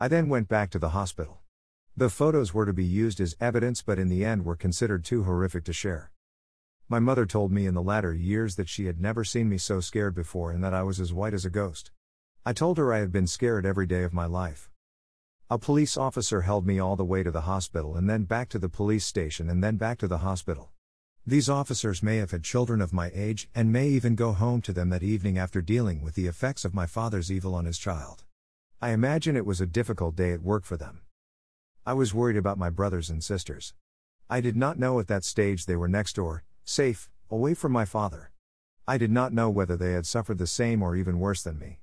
[0.01, 1.42] I then went back to the hospital.
[1.95, 5.25] The photos were to be used as evidence, but in the end were considered too
[5.25, 6.11] horrific to share.
[6.89, 9.81] My mother told me in the latter years that she had never seen me so
[9.81, 11.91] scared before and that I was as white as a ghost.
[12.47, 14.71] I told her I had been scared every day of my life.
[15.51, 18.59] A police officer held me all the way to the hospital and then back to
[18.59, 20.71] the police station and then back to the hospital.
[21.27, 24.73] These officers may have had children of my age and may even go home to
[24.73, 28.25] them that evening after dealing with the effects of my father's evil on his child.
[28.81, 31.03] I imagine it was a difficult day at work for them.
[31.85, 33.75] I was worried about my brothers and sisters.
[34.31, 37.85] I did not know at that stage they were next door, safe, away from my
[37.85, 38.31] father.
[38.87, 41.81] I did not know whether they had suffered the same or even worse than me.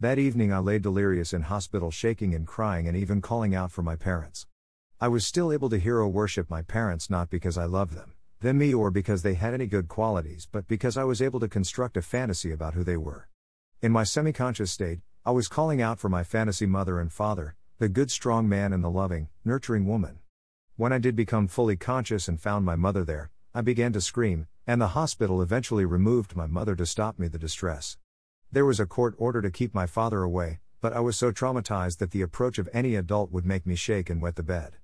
[0.00, 3.82] That evening I lay delirious in hospital, shaking and crying and even calling out for
[3.82, 4.48] my parents.
[5.00, 8.58] I was still able to hero worship my parents not because I loved them, them
[8.58, 11.96] me, or because they had any good qualities, but because I was able to construct
[11.96, 13.28] a fantasy about who they were.
[13.80, 17.54] In my semi conscious state, I was calling out for my fantasy mother and father,
[17.82, 20.20] the good strong man and the loving, nurturing woman.
[20.76, 24.46] When I did become fully conscious and found my mother there, I began to scream,
[24.68, 27.96] and the hospital eventually removed my mother to stop me the distress.
[28.52, 31.98] There was a court order to keep my father away, but I was so traumatized
[31.98, 34.76] that the approach of any adult would make me shake and wet the bed.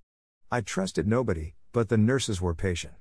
[0.50, 2.94] I trusted nobody, but the nurses were patient.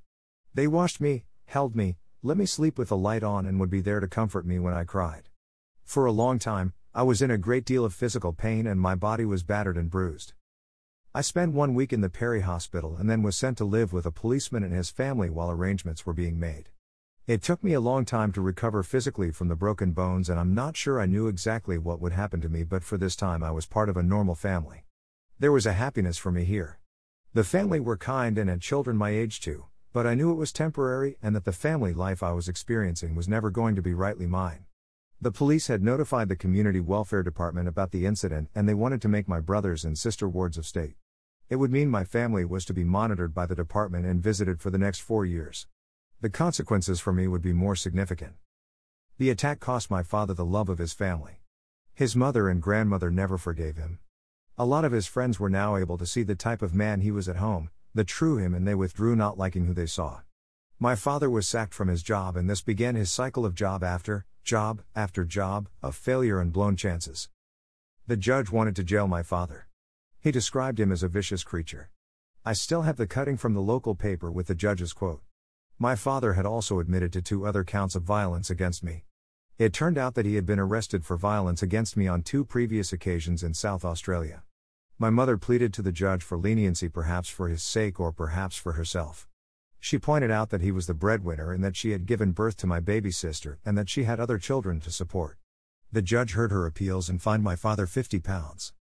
[0.54, 3.82] They washed me, held me, let me sleep with the light on, and would be
[3.82, 5.30] there to comfort me when I cried.
[5.84, 8.96] For a long time, I was in a great deal of physical pain and my
[8.96, 10.34] body was battered and bruised.
[11.14, 14.08] I spent one week in the Pirie Hospital and then was sent to live with
[14.08, 16.70] a policeman and his family while arrangements were being made.
[17.28, 20.56] It took me a long time to recover physically from the broken bones, and I'm
[20.56, 23.52] not sure I knew exactly what would happen to me, but for this time I
[23.52, 24.84] was part of a normal family.
[25.38, 26.80] There was a happiness for me here.
[27.32, 30.52] The family were kind and had children my age too, but I knew it was
[30.52, 34.26] temporary and that the family life I was experiencing was never going to be rightly
[34.26, 34.67] mine.
[35.20, 39.08] The police had notified the Community Welfare Department about the incident and they wanted to
[39.08, 40.94] make my brothers and sister wards of state.
[41.50, 44.70] It would mean my family was to be monitored by the department and visited for
[44.70, 45.66] the next four years.
[46.22, 48.34] The consequences for me would be more significant.
[49.18, 51.42] The attack cost my father the love of his family.
[51.96, 53.98] His mother and grandmother never forgave him.
[54.56, 57.10] A lot of his friends were now able to see the type of man he
[57.10, 60.20] was at home, the true him, and they withdrew not liking who they saw.
[60.80, 64.28] My father was sacked from his job, and this began his cycle of job after,
[64.48, 67.28] job after job, of failure and blown chances.
[68.08, 69.68] The judge wanted to jail my father.
[70.22, 71.90] He described him as a vicious creature.
[72.46, 75.22] I still have the cutting from the local paper with the judge's quote.
[75.78, 79.04] My father had also admitted to two other counts of violence against me.
[79.58, 82.94] It turned out that he had been arrested for violence against me on two previous
[82.94, 84.44] occasions in South Australia.
[84.98, 88.74] My mother pleaded to the judge for leniency, perhaps for his sake or perhaps for
[88.74, 89.28] herself.
[89.80, 92.68] She pointed out that he was the breadwinner and that she had given birth to
[92.68, 95.38] my baby sister and that she had other children to support.
[95.92, 98.74] The judge heard her appeals and fined my father 50 pounds.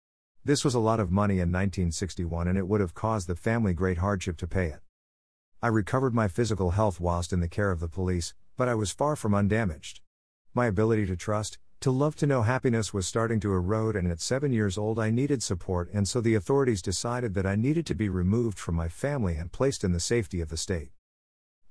[0.44, 3.74] This was a lot of money in 1961 and it would have caused the family
[3.74, 4.82] great hardship to pay it.
[5.62, 8.92] I recovered my physical health whilst in the care of the police, but I was
[8.92, 10.02] far from undamaged.
[10.54, 14.22] My ability to trust, to love to know happiness was starting to erode, and at
[14.22, 17.96] seven years old, I needed support, and so the authorities decided that I needed to
[17.96, 20.90] be removed from my family and placed in the safety of the state.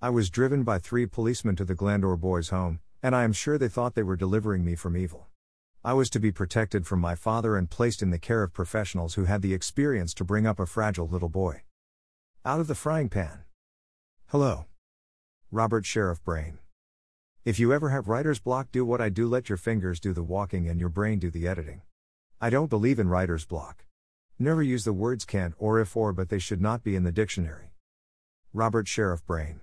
[0.00, 3.58] I was driven by three policemen to the Glandore boys' home, and I am sure
[3.58, 5.28] they thought they were delivering me from evil.
[5.84, 9.14] I was to be protected from my father and placed in the care of professionals
[9.14, 11.62] who had the experience to bring up a fragile little boy.
[12.44, 13.44] Out of the frying pan.
[14.28, 14.66] Hello.
[15.50, 16.58] Robert Sheriff Brain.
[17.44, 20.22] If you ever have writer's block, do what I do let your fingers do the
[20.22, 21.82] walking and your brain do the editing.
[22.40, 23.84] I don't believe in writer's block.
[24.38, 27.12] Never use the words can't or if or, but they should not be in the
[27.12, 27.74] dictionary.
[28.54, 29.60] Robert Sheriff Brain.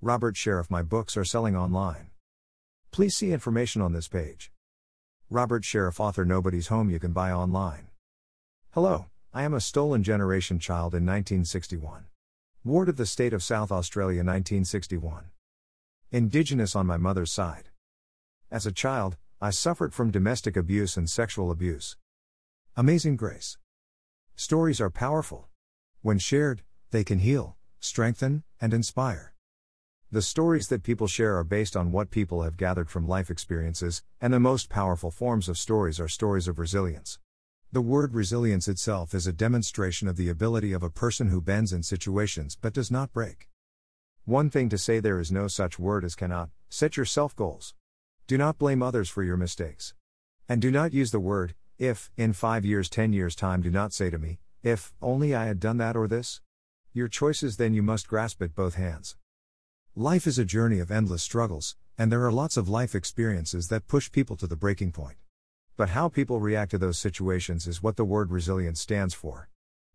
[0.00, 2.08] Robert Sheriff, my books are selling online.
[2.90, 4.50] Please see information on this page.
[5.30, 7.86] Robert Sheriff, author Nobody's Home, you can buy online.
[8.72, 12.06] Hello, I am a stolen generation child in 1961.
[12.64, 15.26] Ward of the State of South Australia, 1961.
[16.10, 17.68] Indigenous on my mother's side.
[18.50, 21.98] As a child, I suffered from domestic abuse and sexual abuse.
[22.78, 23.58] Amazing grace.
[24.34, 25.48] Stories are powerful.
[26.00, 29.34] When shared, they can heal, strengthen, and inspire.
[30.10, 34.02] The stories that people share are based on what people have gathered from life experiences,
[34.18, 37.18] and the most powerful forms of stories are stories of resilience.
[37.70, 41.70] The word resilience itself is a demonstration of the ability of a person who bends
[41.70, 43.47] in situations but does not break.
[44.28, 46.50] One thing to say there is no such word as cannot.
[46.68, 47.72] Set yourself goals.
[48.26, 49.94] Do not blame others for your mistakes.
[50.46, 53.94] And do not use the word, if, in five years, ten years' time, do not
[53.94, 56.42] say to me, if only I had done that or this.
[56.92, 59.16] Your choices, then you must grasp at both hands.
[59.96, 63.88] Life is a journey of endless struggles, and there are lots of life experiences that
[63.88, 65.16] push people to the breaking point.
[65.78, 69.48] But how people react to those situations is what the word resilience stands for.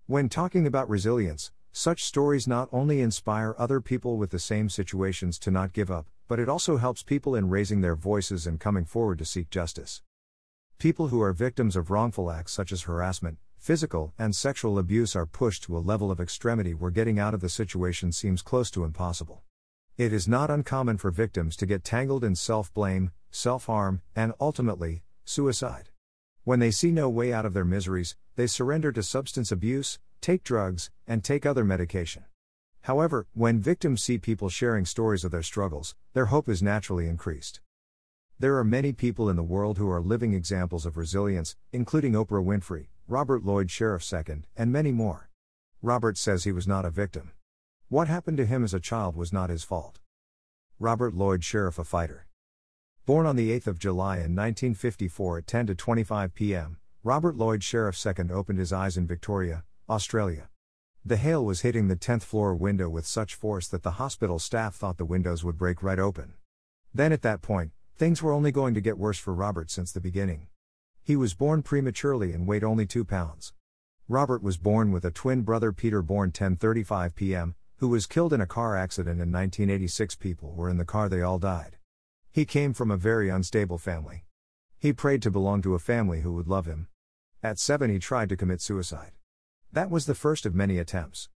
[0.07, 5.39] When talking about resilience, such stories not only inspire other people with the same situations
[5.39, 8.85] to not give up, but it also helps people in raising their voices and coming
[8.85, 10.03] forward to seek justice.
[10.77, 15.25] People who are victims of wrongful acts such as harassment, physical, and sexual abuse are
[15.25, 18.83] pushed to a level of extremity where getting out of the situation seems close to
[18.83, 19.41] impossible.
[19.97, 24.33] It is not uncommon for victims to get tangled in self blame, self harm, and
[24.39, 25.89] ultimately, suicide.
[26.43, 30.43] When they see no way out of their miseries, they surrender to substance abuse, take
[30.43, 32.23] drugs, and take other medication.
[32.83, 37.59] However, when victims see people sharing stories of their struggles, their hope is naturally increased.
[38.39, 42.43] There are many people in the world who are living examples of resilience, including Oprah
[42.43, 45.29] Winfrey, Robert Lloyd Sheriff II, and many more.
[45.81, 47.33] Robert says he was not a victim.
[47.89, 49.99] What happened to him as a child was not his fault.
[50.79, 52.27] Robert Lloyd Sheriff a fighter.
[53.05, 57.61] Born on the 8th of July in 1954 at 10 to 25 p.m., Robert Lloyd
[57.61, 60.49] Sheriff II opened his eyes in Victoria, Australia.
[61.05, 64.73] The hail was hitting the 10th floor window with such force that the hospital staff
[64.73, 66.33] thought the windows would break right open.
[66.91, 70.01] Then at that point, things were only going to get worse for Robert since the
[70.01, 70.47] beginning.
[71.03, 73.53] He was born prematurely and weighed only 2 pounds.
[74.07, 78.41] Robert was born with a twin brother Peter born 10:35 p.m., who was killed in
[78.41, 81.77] a car accident in 1986 people were in the car they all died.
[82.31, 84.25] He came from a very unstable family.
[84.79, 86.87] He prayed to belong to a family who would love him.
[87.43, 89.11] At 7 he tried to commit suicide.
[89.73, 91.29] That was the first of many attempts.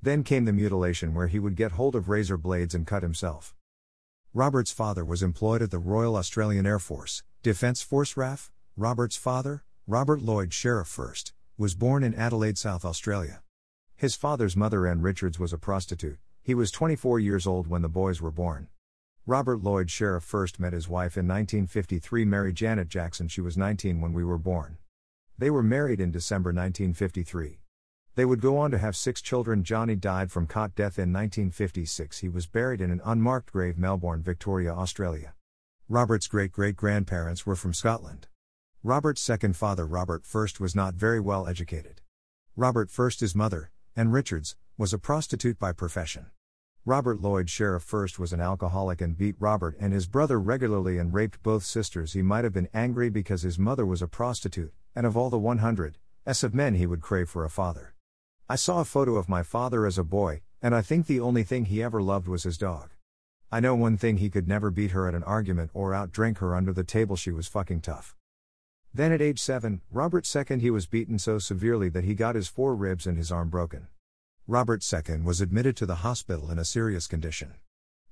[0.00, 3.54] Then came the mutilation where he would get hold of razor blades and cut himself.
[4.32, 8.50] Robert's father was employed at the Royal Australian Air Force, Defence Force RAF.
[8.78, 13.42] Robert's father, Robert Lloyd Sheriff First, was born in Adelaide, South Australia.
[13.94, 16.18] His father's mother, Ann Richards, was a prostitute.
[16.42, 18.68] He was 24 years old when the boys were born.
[19.26, 23.28] Robert Lloyd Sheriff first met his wife in 1953, Mary Janet Jackson.
[23.28, 24.78] She was 19 when we were born.
[25.36, 27.58] They were married in December 1953.
[28.14, 29.64] They would go on to have six children.
[29.64, 32.18] Johnny died from cot death in 1956.
[32.18, 35.34] He was buried in an unmarked grave, Melbourne, Victoria, Australia.
[35.88, 38.28] Robert's great great grandparents were from Scotland.
[38.82, 42.02] Robert's second father, Robert First, was not very well educated.
[42.54, 46.26] Robert his mother, Ann Richards, was a prostitute by profession.
[46.84, 51.14] Robert Lloyd Sheriff First was an alcoholic and beat Robert and his brother regularly and
[51.14, 52.12] raped both sisters.
[52.12, 55.38] He might have been angry because his mother was a prostitute, and of all the
[55.38, 57.91] 100 s of men he would crave for a father.
[58.52, 61.42] I saw a photo of my father as a boy, and I think the only
[61.42, 62.90] thing he ever loved was his dog.
[63.50, 66.54] I know one thing he could never beat her at an argument or outdrink her
[66.54, 68.14] under the table, she was fucking tough.
[68.92, 72.46] Then at age 7, Robert II he was beaten so severely that he got his
[72.46, 73.88] four ribs and his arm broken.
[74.46, 77.54] Robert II was admitted to the hospital in a serious condition.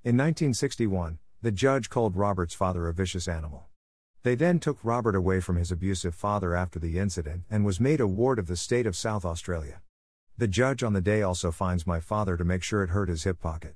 [0.04, 3.66] In 1961, the judge called Robert's father a vicious animal.
[4.22, 8.00] They then took Robert away from his abusive father after the incident and was made
[8.00, 9.82] a ward of the state of South Australia.
[10.40, 13.24] The judge on the day also finds my father to make sure it hurt his
[13.24, 13.74] hip pocket.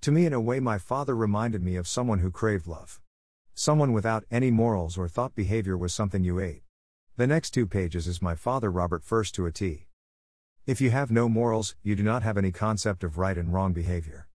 [0.00, 3.00] To me, in a way, my father reminded me of someone who craved love.
[3.54, 6.64] Someone without any morals or thought behavior was something you ate.
[7.16, 9.86] The next two pages is my father Robert first to a T.
[10.66, 13.72] If you have no morals, you do not have any concept of right and wrong
[13.72, 14.26] behavior.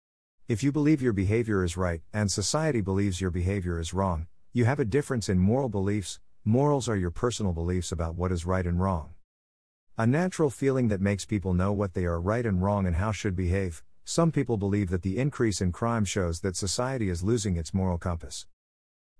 [0.48, 4.64] If you believe your behavior is right, and society believes your behavior is wrong, you
[4.64, 6.18] have a difference in moral beliefs.
[6.46, 9.11] Morals are your personal beliefs about what is right and wrong.
[10.02, 13.12] A natural feeling that makes people know what they are right and wrong and how
[13.12, 13.84] should behave.
[14.04, 17.98] Some people believe that the increase in crime shows that society is losing its moral
[17.98, 18.48] compass.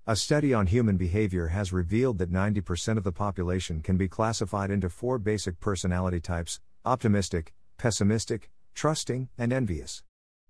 [0.09, 4.73] A study on human behavior has revealed that 90% of the population can be classified
[4.73, 10.03] into four basic personality types optimistic, pessimistic, trusting, and envious.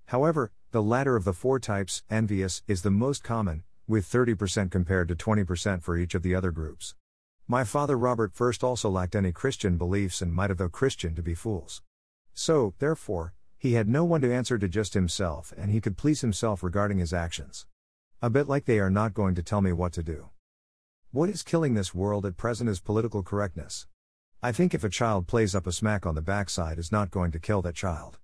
[0.06, 5.08] However, the latter of the four types, envious, is the most common, with 30% compared
[5.08, 6.94] to 20% for each of the other groups.
[7.48, 11.22] My father Robert first also lacked any Christian beliefs and might have though Christian to
[11.22, 11.82] be fools.
[12.32, 16.20] So, therefore, he had no one to answer to just himself and he could please
[16.20, 17.66] himself regarding his actions.
[18.22, 20.30] A bit like they are not going to tell me what to do.
[21.10, 23.86] What is killing this world at present is political correctness.
[24.42, 27.32] I think if a child plays up a smack on the backside is not going
[27.32, 28.18] to kill that child.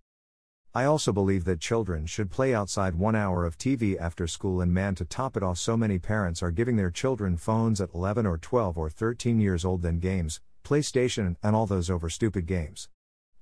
[0.78, 4.72] I also believe that children should play outside one hour of TV after school and
[4.72, 8.26] man to top it off so many parents are giving their children phones at 11
[8.26, 12.88] or 12 or 13 years old then games, PlayStation and all those over stupid games.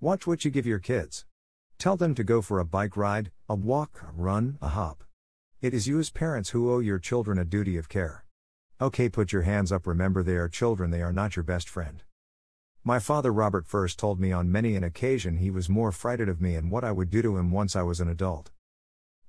[0.01, 1.27] Watch what you give your kids.
[1.77, 5.05] Tell them to go for a bike ride, a walk, a run, a hop.
[5.61, 8.25] It is you as parents who owe your children a duty of care.
[8.81, 9.87] Okay, put your hands up.
[9.87, 12.03] Remember, they are children, they are not your best friend.
[12.87, 16.41] My father Robert first told me on many an occasion he was more frightened of
[16.41, 18.53] me and what I would do to him once I was an adult.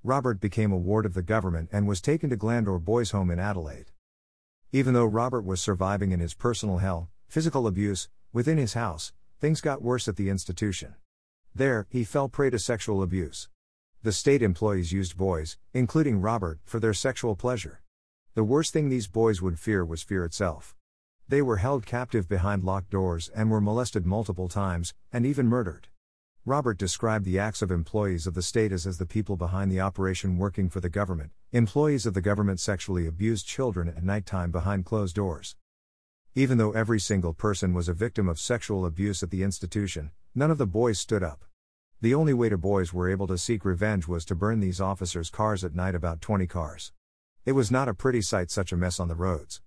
[0.04, 3.40] Robert became a ward of the government and was taken to Glandore Boys Home in
[3.40, 3.90] Adelaide.
[4.70, 9.60] Even though Robert was surviving in his personal hell, physical abuse, within his house, things
[9.60, 10.94] got worse at the institution.
[11.52, 13.48] There, he fell prey to sexual abuse.
[14.04, 17.82] The state employees used boys, including Robert, for their sexual pleasure.
[18.34, 20.76] The worst thing these boys would fear was fear itself.
[21.30, 25.88] They were held captive behind locked doors and were molested multiple times, and even murdered.
[26.46, 29.78] Robert described the acts of employees of the state as, as the people behind the
[29.78, 31.30] operation working for the government.
[31.52, 35.54] Employees of the government sexually abused children at night time behind closed doors.
[36.34, 40.50] Even though every single person was a victim of sexual abuse at the institution, none
[40.50, 41.44] of the boys stood up.
[42.00, 45.28] The only way the boys were able to seek revenge was to burn these officers'
[45.28, 46.92] cars at night, about 20 cars.
[47.44, 49.60] It was not a pretty sight, such a mess on the roads.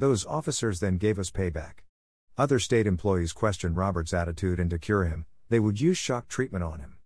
[0.00, 1.84] Those officers then gave us payback.
[2.38, 6.64] Other state employees questioned Robert's attitude, and to cure him, They would use shock treatment
[6.64, 6.96] on him.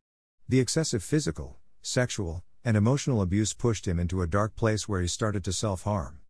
[0.48, 5.08] The excessive physical, sexual, and emotional abuse pushed him into a dark place where he
[5.08, 6.20] started to self harm.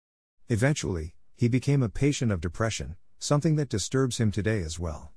[0.49, 5.13] Eventually, he became a patient of depression, something that disturbs him today as well.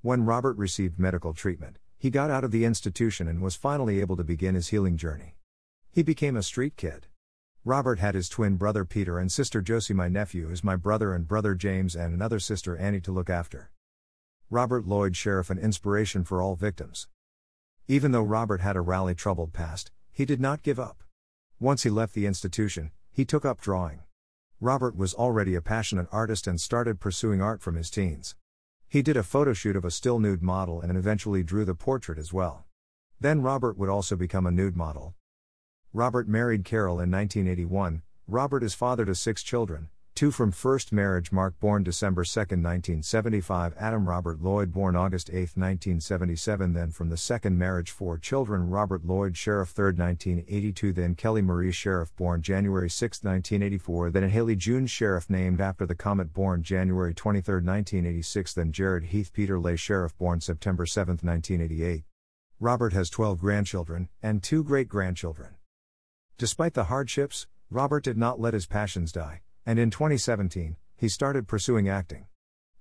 [0.00, 4.16] When Robert received medical treatment, he got out of the institution and was finally able
[4.16, 5.36] to begin his healing journey.
[5.90, 7.06] He became a street kid.
[7.66, 9.92] Robert had his twin brother Peter and sister Josie.
[9.92, 13.72] My nephew is my brother and brother James and another sister Annie to look after.
[14.50, 17.08] Robert Lloyd Sheriff an inspiration for all victims.
[17.88, 21.02] Even though Robert had a rally troubled past, he did not give up.
[21.58, 24.04] Once he left the institution, he took up drawing.
[24.60, 28.36] Robert was already a passionate artist and started pursuing art from his teens.
[28.88, 32.16] He did a photo shoot of a still nude model and eventually drew the portrait
[32.16, 32.64] as well.
[33.20, 35.15] Then Robert would also become a nude model.
[35.96, 38.02] Robert married Carol in 1981.
[38.28, 43.74] Robert is father to six children, Two from first marriage Mark born December 2, 1975
[43.80, 49.06] Adam Robert Lloyd born August 8, 1977 Then from the second marriage four children Robert
[49.06, 54.86] Lloyd Sheriff 3rd 1982 Then Kelly Marie Sheriff born January 6, 1984 Then Haley June
[54.86, 60.14] Sheriff named after the comet born January 23, 1986 Then Jared Heath Peter Lay Sheriff
[60.18, 62.04] born September 7, 1988
[62.60, 65.54] Robert has 12 grandchildren and two great grandchildren.
[66.38, 71.48] Despite the hardships, Robert did not let his passions die and in 2017, he started
[71.48, 72.26] pursuing acting.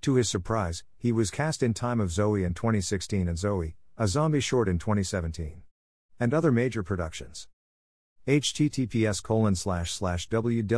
[0.01, 4.07] To his surprise, he was cast in Time of Zoe in 2016 and Zoe, a
[4.07, 5.63] zombie short in 2017.
[6.19, 7.47] And other major productions.
[8.27, 9.21] https
[10.29, 10.69] www.sbs.com.au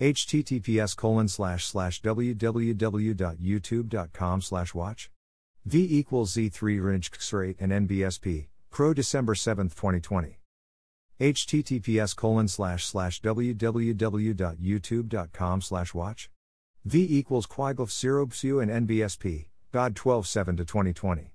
[0.00, 5.10] https colon slash slash www.youtube.com slash watch.
[5.66, 10.38] V equals Z3 Rinj and NBSP, pro December 7, 2020
[11.20, 16.28] https colon slash slash www.youtube.com slash watch
[16.84, 21.32] v equals quiglyph 0 psu and nbsp god 12 7 to 2020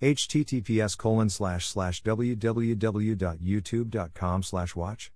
[0.00, 5.10] https colon slash slash www.youtube.com slash watch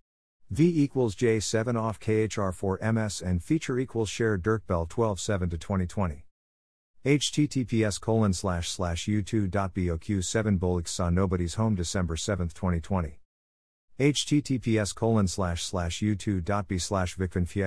[0.50, 5.56] v equals j7 off khr4 ms and feature equals share dirk bell 12 7 to
[5.56, 6.24] 2020
[7.04, 13.20] https colon slash slash u2.boq 7 bolix saw nobody's home december 7 2020
[13.98, 17.16] https colon slash slash u2.b slash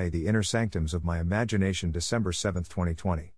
[0.10, 3.34] the inner sanctums of my imagination December 7, 2020.